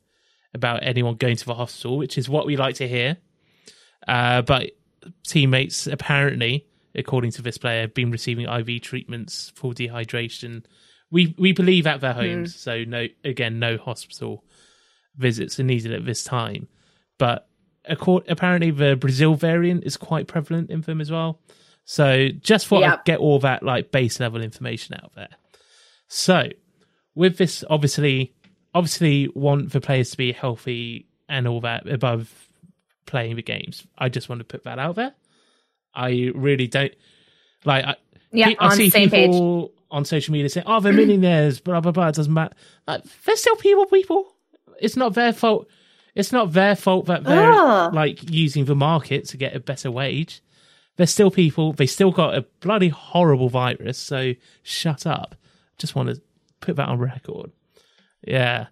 [0.52, 3.16] about anyone going to the hospital, which is what we like to hear.
[4.06, 4.72] Uh, but
[5.26, 10.64] teammates apparently, according to this player, have been receiving IV treatments for dehydration.
[11.10, 12.58] We we believe at their homes, mm.
[12.58, 14.44] so no again no hospital
[15.16, 16.68] visits are needed at this time.
[17.18, 17.48] But
[17.84, 21.40] accord, apparently the Brazil variant is quite prevalent in them as well.
[21.84, 23.04] So just thought I'd Yep.
[23.04, 25.28] get all that like base level information out there.
[26.08, 26.48] So
[27.14, 28.34] with this, obviously,
[28.74, 32.48] obviously want the players to be healthy and all that above
[33.06, 33.86] playing the games.
[33.98, 35.14] I just want to put that out there.
[35.94, 36.92] I really don't
[37.64, 37.84] like.
[37.84, 37.96] I,
[38.32, 39.30] Yeah, I on see same page.
[39.30, 42.08] people on social media saying, "Oh, they're millionaires," blah blah blah.
[42.08, 42.54] It doesn't matter.
[42.86, 43.86] Like, they're still people.
[43.86, 44.34] People.
[44.80, 45.68] It's not their fault.
[46.14, 47.94] It's not their fault that they're Ugh.
[47.94, 50.42] like using the market to get a better wage.
[50.96, 51.72] They're still people.
[51.72, 53.98] They still got a bloody horrible virus.
[53.98, 55.34] So shut up.
[55.76, 56.20] Just want to
[56.60, 57.50] put that on record.
[58.26, 58.66] Yeah.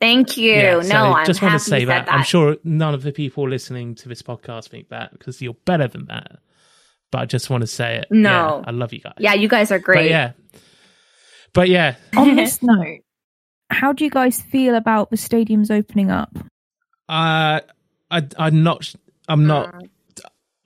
[0.00, 0.52] Thank you.
[0.52, 2.12] Yeah, no, so I'm just happy want to say you that.
[2.12, 5.86] I'm sure none of the people listening to this podcast think that because you're better
[5.88, 6.38] than that.
[7.10, 8.06] But I just want to say it.
[8.10, 8.30] No.
[8.30, 9.14] Yeah, I love you guys.
[9.18, 10.10] Yeah, you guys are But great.
[10.10, 10.32] yeah.
[11.52, 13.00] But yeah, On this note,
[13.70, 16.36] how do you guys feel about the stadiums opening up?
[17.08, 17.60] uh,
[18.12, 18.92] I, I'm not.
[19.28, 19.74] I'm not.
[19.74, 19.88] Mm.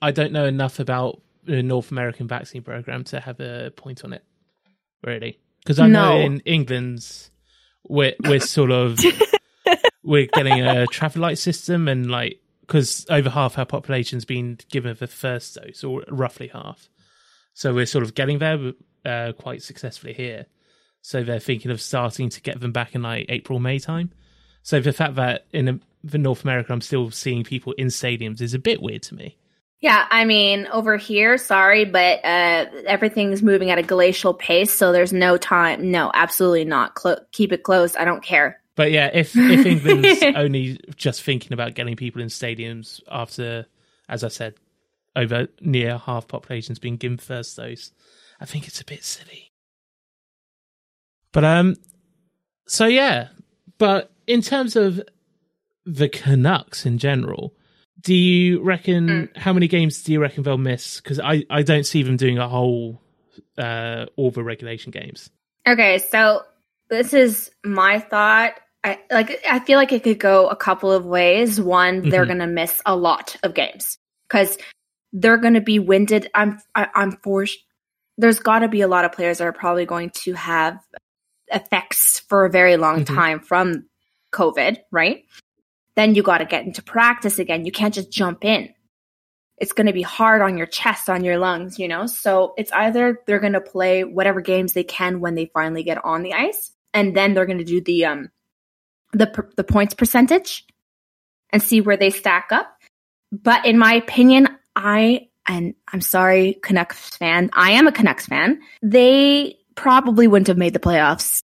[0.01, 4.13] I don't know enough about the North American vaccine program to have a point on
[4.13, 4.23] it,
[5.03, 5.39] really.
[5.63, 7.31] Because I know in England's
[7.87, 8.99] we're we're sort of
[10.03, 14.95] we're getting a traffic light system, and like because over half our population's been given
[14.99, 16.89] the first dose, or roughly half.
[17.53, 18.73] So we're sort of getting there
[19.05, 20.45] uh, quite successfully here.
[21.01, 24.11] So they're thinking of starting to get them back in like April, May time.
[24.63, 28.53] So the fact that in the North America, I'm still seeing people in stadiums is
[28.53, 29.37] a bit weird to me.
[29.81, 34.91] Yeah, I mean, over here, sorry, but uh, everything's moving at a glacial pace, so
[34.91, 35.91] there's no time.
[35.91, 36.95] No, absolutely not.
[36.95, 37.95] Clo- keep it closed.
[37.97, 38.59] I don't care.
[38.75, 43.65] But yeah, if if England's only just thinking about getting people in stadiums after,
[44.09, 44.55] as I said,
[45.15, 47.91] over near half population's been given first dose,
[48.39, 49.51] I think it's a bit silly.
[51.31, 51.75] But um,
[52.67, 53.29] so yeah,
[53.77, 55.01] but in terms of
[55.85, 57.53] the Canucks in general,
[58.01, 60.99] do you reckon how many games do you reckon they'll miss?
[60.99, 63.01] Because I I don't see them doing a whole
[63.57, 65.29] uh all the regulation games.
[65.67, 66.43] Okay, so
[66.89, 68.59] this is my thought.
[68.85, 69.43] I like.
[69.49, 71.59] I feel like it could go a couple of ways.
[71.59, 72.27] One, they're Mhm.
[72.27, 73.97] going to miss a lot of games
[74.29, 74.59] because
[75.11, 76.29] they're going to be winded.
[76.35, 76.59] I'm.
[76.75, 77.57] I, I'm forced.
[78.19, 80.77] There's got to be a lot of players that are probably going to have
[81.51, 83.15] effects for a very long Mhm.
[83.15, 83.89] time from
[84.31, 85.25] COVID, right?
[85.95, 87.65] Then you got to get into practice again.
[87.65, 88.69] You can't just jump in.
[89.57, 92.07] It's going to be hard on your chest, on your lungs, you know?
[92.07, 96.03] So it's either they're going to play whatever games they can when they finally get
[96.03, 98.29] on the ice, and then they're going to do the um
[99.17, 100.65] the the points percentage
[101.51, 102.67] and see where they stack up.
[103.31, 107.49] But in my opinion, I and I'm sorry, Canucks fan.
[107.53, 108.59] I am a Canucks fan.
[108.81, 111.41] They probably wouldn't have made the playoffs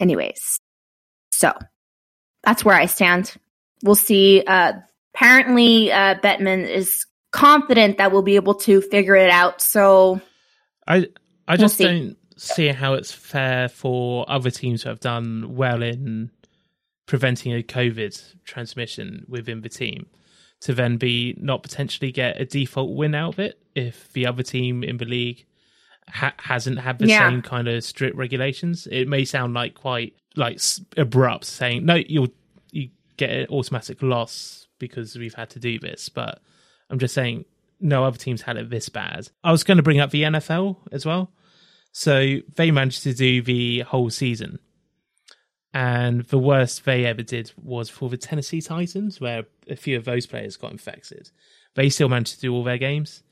[0.00, 0.58] anyways.
[1.32, 1.52] So
[2.42, 3.34] that's where I stand.
[3.82, 4.42] we'll see.
[4.46, 4.72] Uh,
[5.14, 9.60] apparently, uh, Bettman is confident that we'll be able to figure it out.
[9.60, 10.20] So
[10.86, 11.06] I
[11.46, 11.84] I We'll just see.
[11.84, 16.30] don't see how it's fair for other teams who have done well in
[17.08, 20.06] preventing a COVID transmission within the team
[20.60, 24.42] to then be not potentially get a default win out of it if the other
[24.44, 25.44] team in the league
[26.08, 27.28] ha- hasn't had the Yeah.
[27.28, 28.86] same kind of strict regulations.
[28.90, 30.60] It may sound like quite like
[30.96, 32.28] abrupt saying no, you'll
[32.70, 36.40] you get an automatic loss because we've had to do this, but
[36.90, 37.44] I'm just saying
[37.80, 39.28] no other teams had it this bad.
[39.42, 41.32] I was going to bring up the NFL as well.
[41.92, 44.58] So they managed to do the whole season.
[45.74, 50.04] And the worst they ever did was for the Tennessee Titans, where a few of
[50.04, 51.30] those players got infected.
[51.74, 53.22] They still managed to do all their games.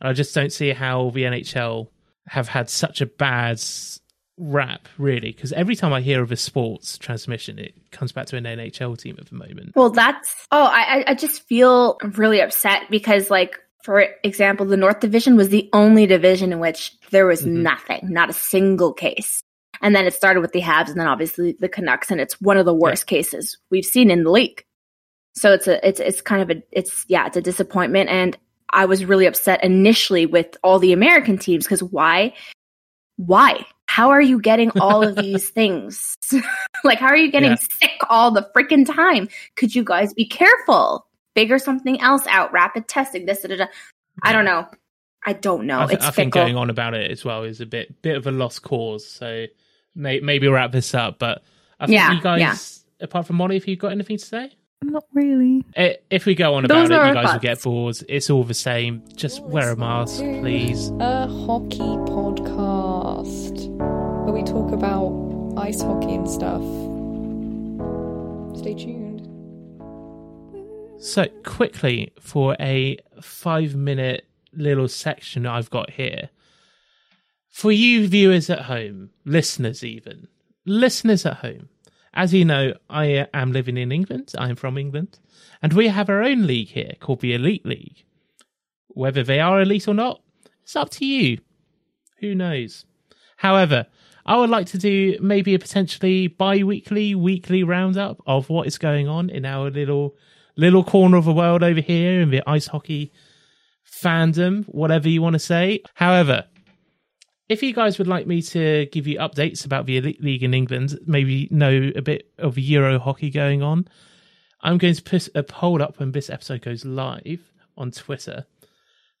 [0.00, 1.88] And I just don't see how the NHL
[2.28, 3.60] have had such a bad
[4.38, 8.36] rap, really, because every time I hear of a sports transmission, it comes back to
[8.36, 9.72] an NHL team at the moment.
[9.74, 15.00] Well, that's oh, I I- just feel really upset because, like, for example, the North
[15.00, 17.62] Division was the only division in which there was Mhm.
[17.62, 19.42] nothing, not a single case.
[19.82, 22.56] And then it started with the Habs, and then obviously the Canucks, and it's one
[22.58, 24.64] of the worst cases we've seen in the league.
[25.34, 28.36] So it's a it's it's kind of a it's yeah it's a disappointment, and
[28.70, 32.34] I was really upset initially with all the American teams because why?
[33.16, 33.64] Why?
[33.86, 36.16] How are you getting all of these things?
[36.84, 37.56] Like how are you getting Yeah.
[37.56, 39.28] sick all the freaking time?
[39.56, 41.06] Could you guys be careful?
[41.34, 42.52] Figure something else out.
[42.52, 43.66] Rapid testing this da, da, da.
[44.22, 44.66] i don't know.
[45.26, 45.80] I don't know.
[45.80, 48.16] I, th- it's I think going on about it as well is a bit bit
[48.16, 49.06] of a lost cause.
[49.06, 49.44] So
[49.94, 51.18] maybe wrap this up.
[51.18, 51.42] But
[51.78, 53.04] I think Yeah, you guys, yeah.
[53.04, 55.64] apart from Molly, if you've got anything to say, Not really.
[55.76, 57.96] I- if we go on Those about it, you our guys will get bored.
[58.08, 59.02] It's all the same.
[59.14, 60.88] Just wear a mask, please.
[61.00, 61.78] A hockey
[62.08, 63.68] podcast
[64.24, 66.62] where we talk about ice hockey and stuff.
[68.58, 69.20] Stay tuned.
[71.02, 76.28] So quickly for a five minute little section I've got here.
[77.50, 80.28] For you viewers at home, listeners even,
[80.64, 81.68] listeners at home,
[82.14, 84.32] as you know, I am living in England.
[84.38, 85.18] I'm from England.
[85.62, 88.04] And we have our own league here called the Elite League.
[88.88, 90.20] Whether they are elite or not,
[90.62, 91.38] it's up to you.
[92.18, 92.84] Who knows?
[93.36, 93.86] However,
[94.26, 98.78] I would like to do maybe a potentially bi weekly, weekly roundup of what is
[98.78, 100.16] going on in our little
[100.56, 103.12] little corner of the world over here in the ice hockey
[103.90, 105.82] fandom, whatever you want to say.
[105.94, 106.44] However,
[107.50, 110.54] if you guys would like me to give you updates about the Elite League in
[110.54, 113.88] England, maybe know a bit of Euro hockey going on,
[114.60, 117.42] I'm going to put a poll up when this episode goes live
[117.76, 118.46] on Twitter.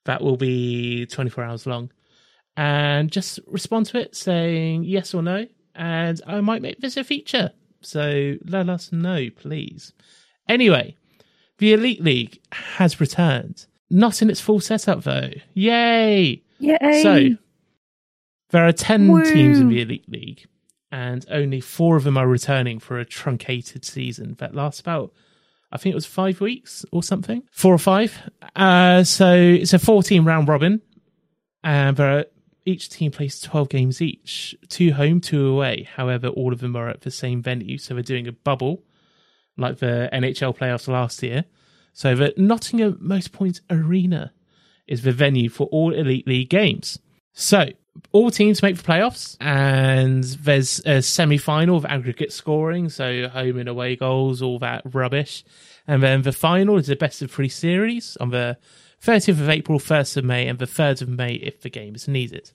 [0.04, 1.90] That will be 24 hours long.
[2.56, 5.48] And just respond to it saying yes or no.
[5.74, 7.50] And I might make this a feature.
[7.80, 9.92] So let us know, please.
[10.48, 10.94] Anyway,
[11.58, 13.66] the Elite League has returned.
[13.90, 15.30] Not in its full setup, though.
[15.54, 16.44] Yay!
[16.60, 17.02] Yay!
[17.02, 17.36] So,
[18.50, 19.24] there are 10 Woo.
[19.24, 20.46] teams in the Elite League,
[20.90, 25.12] and only four of them are returning for a truncated season that lasts about,
[25.72, 27.42] I think it was five weeks or something.
[27.52, 28.30] Four or five.
[28.56, 30.80] Uh, so, it's a 14 round robin,
[31.62, 32.24] and there are,
[32.66, 35.88] each team plays 12 games each, two home, two away.
[35.94, 38.82] However, all of them are at the same venue, so they're doing a bubble
[39.56, 41.44] like the NHL playoffs last year.
[41.92, 44.32] So the Nottingham Motorpoint Arena
[44.86, 46.98] is the venue for all Elite League games.
[47.32, 47.66] So
[48.12, 53.68] all teams make the playoffs, and there's a semi-final of aggregate scoring, so home and
[53.68, 55.44] away goals, all that rubbish.
[55.86, 58.58] And then the final is a best of three series on the
[59.02, 62.06] 30th of April, 1st of May, and the 3rd of May if the game is
[62.06, 62.50] needed.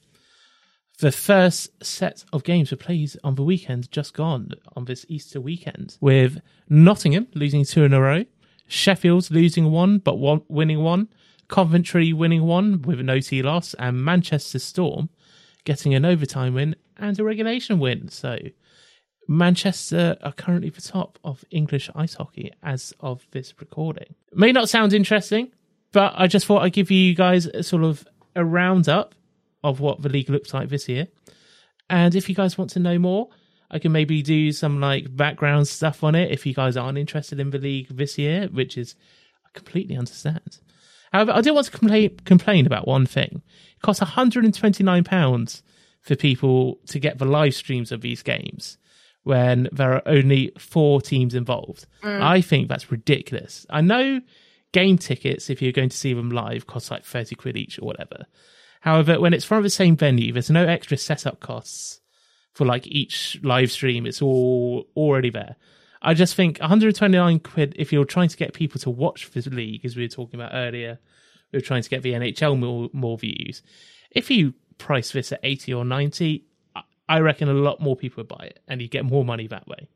[1.00, 5.42] The first set of games were played on the weekend just gone, on this Easter
[5.42, 8.24] weekend, with Nottingham losing two in a row,
[8.68, 11.10] Sheffield losing one but one, winning one,
[11.48, 15.10] Coventry winning one with an OT loss, and Manchester Storm
[15.66, 18.07] getting an overtime win and a regulation win.
[18.07, 18.38] So
[19.28, 24.16] Manchester are currently the top of English ice hockey as of this recording.
[24.34, 25.51] May not sound interesting,
[25.91, 29.16] but I just thought I'd give you guys a sort of a roundup
[29.63, 31.07] of what the league looks like this year.
[31.89, 33.30] And if you guys want to know more,
[33.72, 37.39] I can maybe do some like background stuff on it if you guys aren't interested
[37.39, 38.95] in the league this year, which is
[39.45, 40.59] I completely understand.
[41.16, 43.41] However, I do want to complain complain about one thing.
[43.78, 45.61] It costs £129
[46.01, 48.78] for people to get the live streams of these games
[49.24, 51.86] when there are only four teams involved.
[52.03, 52.22] Mm.
[52.22, 53.66] I think that's ridiculous.
[53.70, 54.20] I know
[54.74, 57.86] game tickets, if you're going to see them live, cost like 30 quid each or
[57.86, 58.26] whatever.
[58.82, 62.01] However, when it's from the same venue, there's no extra setup costs
[62.51, 64.05] for like each live stream.
[64.05, 65.55] It's all already there.
[66.06, 69.84] I just think 129 quid if you're trying to get people to watch the league,
[69.84, 70.99] as we were talking about earlier,
[71.51, 73.64] we were trying to get the NHL more, more views.
[74.12, 76.45] If you price this at 80 or 90,
[76.76, 79.47] I- I reckon a lot more people would buy it and you get more money
[79.47, 79.88] that way.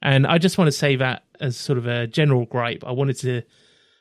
[0.00, 2.82] And I just want to say that as sort of a general gripe.
[2.86, 3.42] I wanted to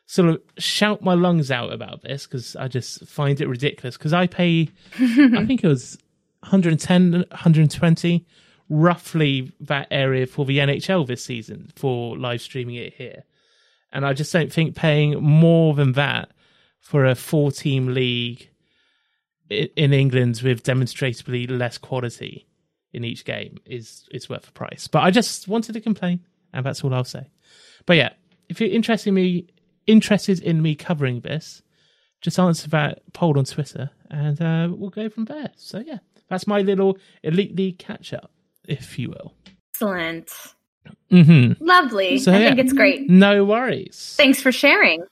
[0.05, 3.97] sort of shout my lungs out about this because I just find it ridiculous.
[3.97, 4.69] Because I pay,
[4.99, 5.97] I think it was
[6.41, 8.25] 110, 120,
[8.69, 13.23] roughly that area for the NHL this season for live streaming it here.
[13.91, 16.31] And I just don't think paying more than that
[16.79, 18.49] for a four team league
[19.49, 22.47] in England with demonstrably less quality
[22.91, 24.87] in each game is is worth the price.
[24.87, 26.21] But I just wanted to complain,
[26.53, 27.29] and that's all I'll say.
[27.85, 28.09] But yeah,
[28.49, 29.47] if you're interested in me
[29.87, 31.61] interested in me covering this,
[32.21, 35.51] just answer that poll on Twitter, and uh, we'll go from there.
[35.55, 35.99] So yeah,
[36.29, 38.31] that's my little elite league catch up,
[38.67, 39.33] if you will.
[39.73, 40.31] Excellent.
[41.11, 41.63] Mm-hmm.
[41.63, 42.19] Lovely.
[42.19, 43.09] So, I think it's great.
[43.09, 44.15] No worries.
[44.17, 45.03] Thanks for sharing.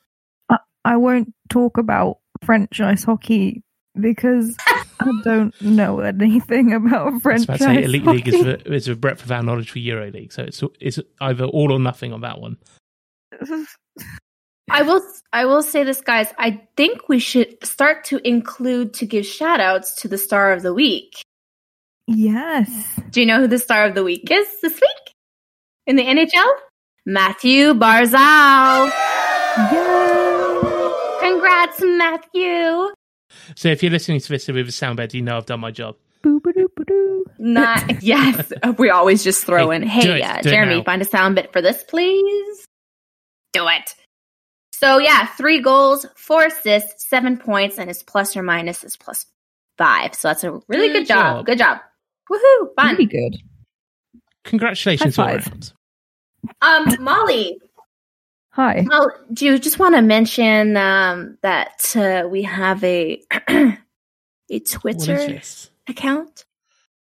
[0.84, 3.64] I won't talk about French ice hockey
[4.00, 8.18] because I don't know anything about I was French about to say ice elite hockey.
[8.18, 11.00] league is the, is the breadth of our knowledge for Euro League, so it's it's
[11.20, 12.58] either all or nothing on that one.
[14.72, 15.02] I will
[15.34, 19.60] I will say this guys, I think we should start to include to give shout
[19.60, 21.22] outs to the star of the week.
[22.08, 22.70] Yes.
[23.12, 25.16] Do you know who the star of the week is this week?
[25.88, 26.52] In the NHL?
[27.06, 28.92] Mathew Barzal.
[29.72, 31.20] Yay.
[31.20, 32.94] Congrats, Matthew.
[33.56, 35.96] So if you're listening to this with a soundbed, you know I've done my job.
[36.22, 37.26] Boo-ba-doo-ba-doo.
[37.40, 38.52] Not yes.
[38.78, 41.62] We always just throw Hey, in, hey, it, uh, Jeremy, find a sound bit for
[41.62, 42.66] this, please.
[43.54, 43.96] Do it.
[44.74, 49.26] So yeah, three goals, four assists, seven points, and his plus or minus is plus
[49.78, 50.14] five.
[50.16, 51.38] So that's a really Good good, job.
[51.38, 51.46] job.
[51.46, 51.78] Good job.
[52.32, 52.68] Woohoo!
[52.76, 52.92] Fun.
[52.92, 53.38] Really good.
[54.46, 55.48] Congratulations all High five.
[55.48, 55.74] round.
[56.62, 57.60] Um, Molly,
[58.52, 58.86] Hi.
[58.88, 65.40] well, do you just want to mention um, that uh, we have a a Twitter
[65.88, 66.46] account?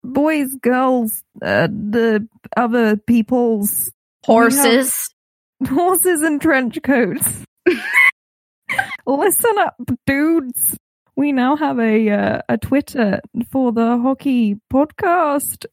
[0.03, 3.91] Boys, girls, uh, the other people's
[4.25, 5.09] Horses.
[5.66, 7.45] horses and trench coats.
[9.07, 10.77] Listen up, dudes.
[11.17, 15.65] We now have a uh, a Twitter for the hockey podcast.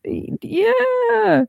[0.42, 1.46] Yeah.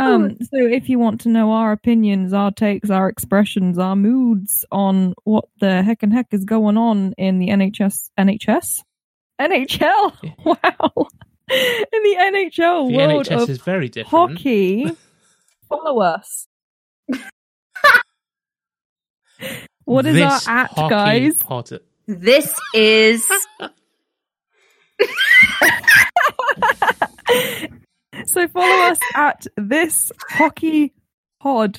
[0.00, 4.64] Um, so if you want to know our opinions, our takes, our expressions, our moods
[4.70, 8.82] on what the heck and heck is going on in the NHS, NHS,
[9.40, 11.06] NHL, wow,
[11.48, 14.38] in the NHL The world NHS of is very different.
[14.38, 14.96] hockey,
[15.68, 16.46] follow us.
[19.84, 21.34] What is This our at, hockey guys?
[21.38, 23.22] pod- This is
[28.24, 30.94] so follow us at this hockey
[31.38, 31.78] pod.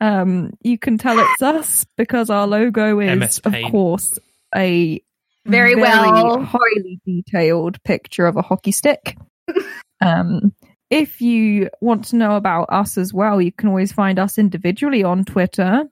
[0.00, 4.18] Um, you can tell it's us because our logo is, of course,
[4.56, 5.02] a
[5.44, 6.42] Very well.
[6.42, 9.18] highly detailed picture of a hockey stick.
[10.00, 10.54] um,
[10.88, 15.04] if you want to know about us as well, you can always find us individually
[15.04, 15.84] on Twitter.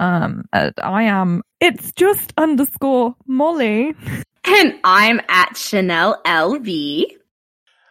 [0.00, 1.42] Um, I am.
[1.60, 3.94] It's just underscore Molly.
[4.44, 7.04] and I'm at Chanel LV.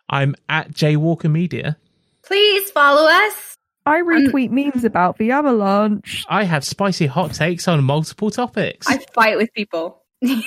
[0.10, 1.78] I'm at Jaywalker Media.
[2.24, 3.56] Please follow us.
[3.86, 6.26] I retweet memes about the avalanche.
[6.28, 8.88] I have spicy hot takes on multiple topics.
[8.88, 10.04] I fight with people.
[10.22, 10.44] and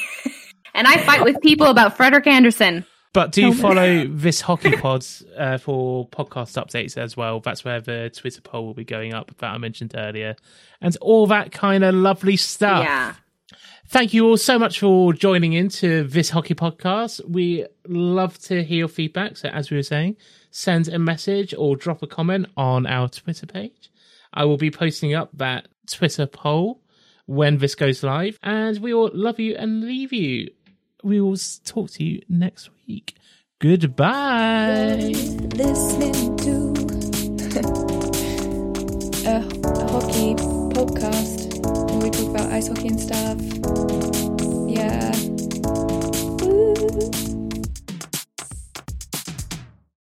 [0.74, 2.84] I fight with people about Frederik Andersen.
[3.12, 7.40] But do follow this hockey pods uh, for podcast updates as well.
[7.40, 10.34] That's where the Twitter poll will be going up that I mentioned earlier,
[10.80, 12.84] and all that kind of lovely stuff.
[12.84, 13.14] Yeah.
[13.88, 17.28] Thank you all so much for joining into this hockey podcast.
[17.28, 19.36] We love to hear your feedback.
[19.36, 20.16] So, as we were saying,
[20.50, 23.90] send a message or drop a comment on our Twitter page.
[24.32, 26.80] I will be posting up that Twitter poll
[27.26, 30.50] when this goes live, and we will love you and leave you.
[31.04, 33.16] We will talk to you next week.
[33.58, 35.12] Goodbye.
[35.54, 36.72] Listening to
[39.28, 39.40] a
[39.90, 40.34] hockey
[40.74, 41.60] podcast
[41.90, 43.38] where we talk about ice hockey and stuff.
[44.68, 45.12] Yeah.
[46.44, 47.31] Ooh.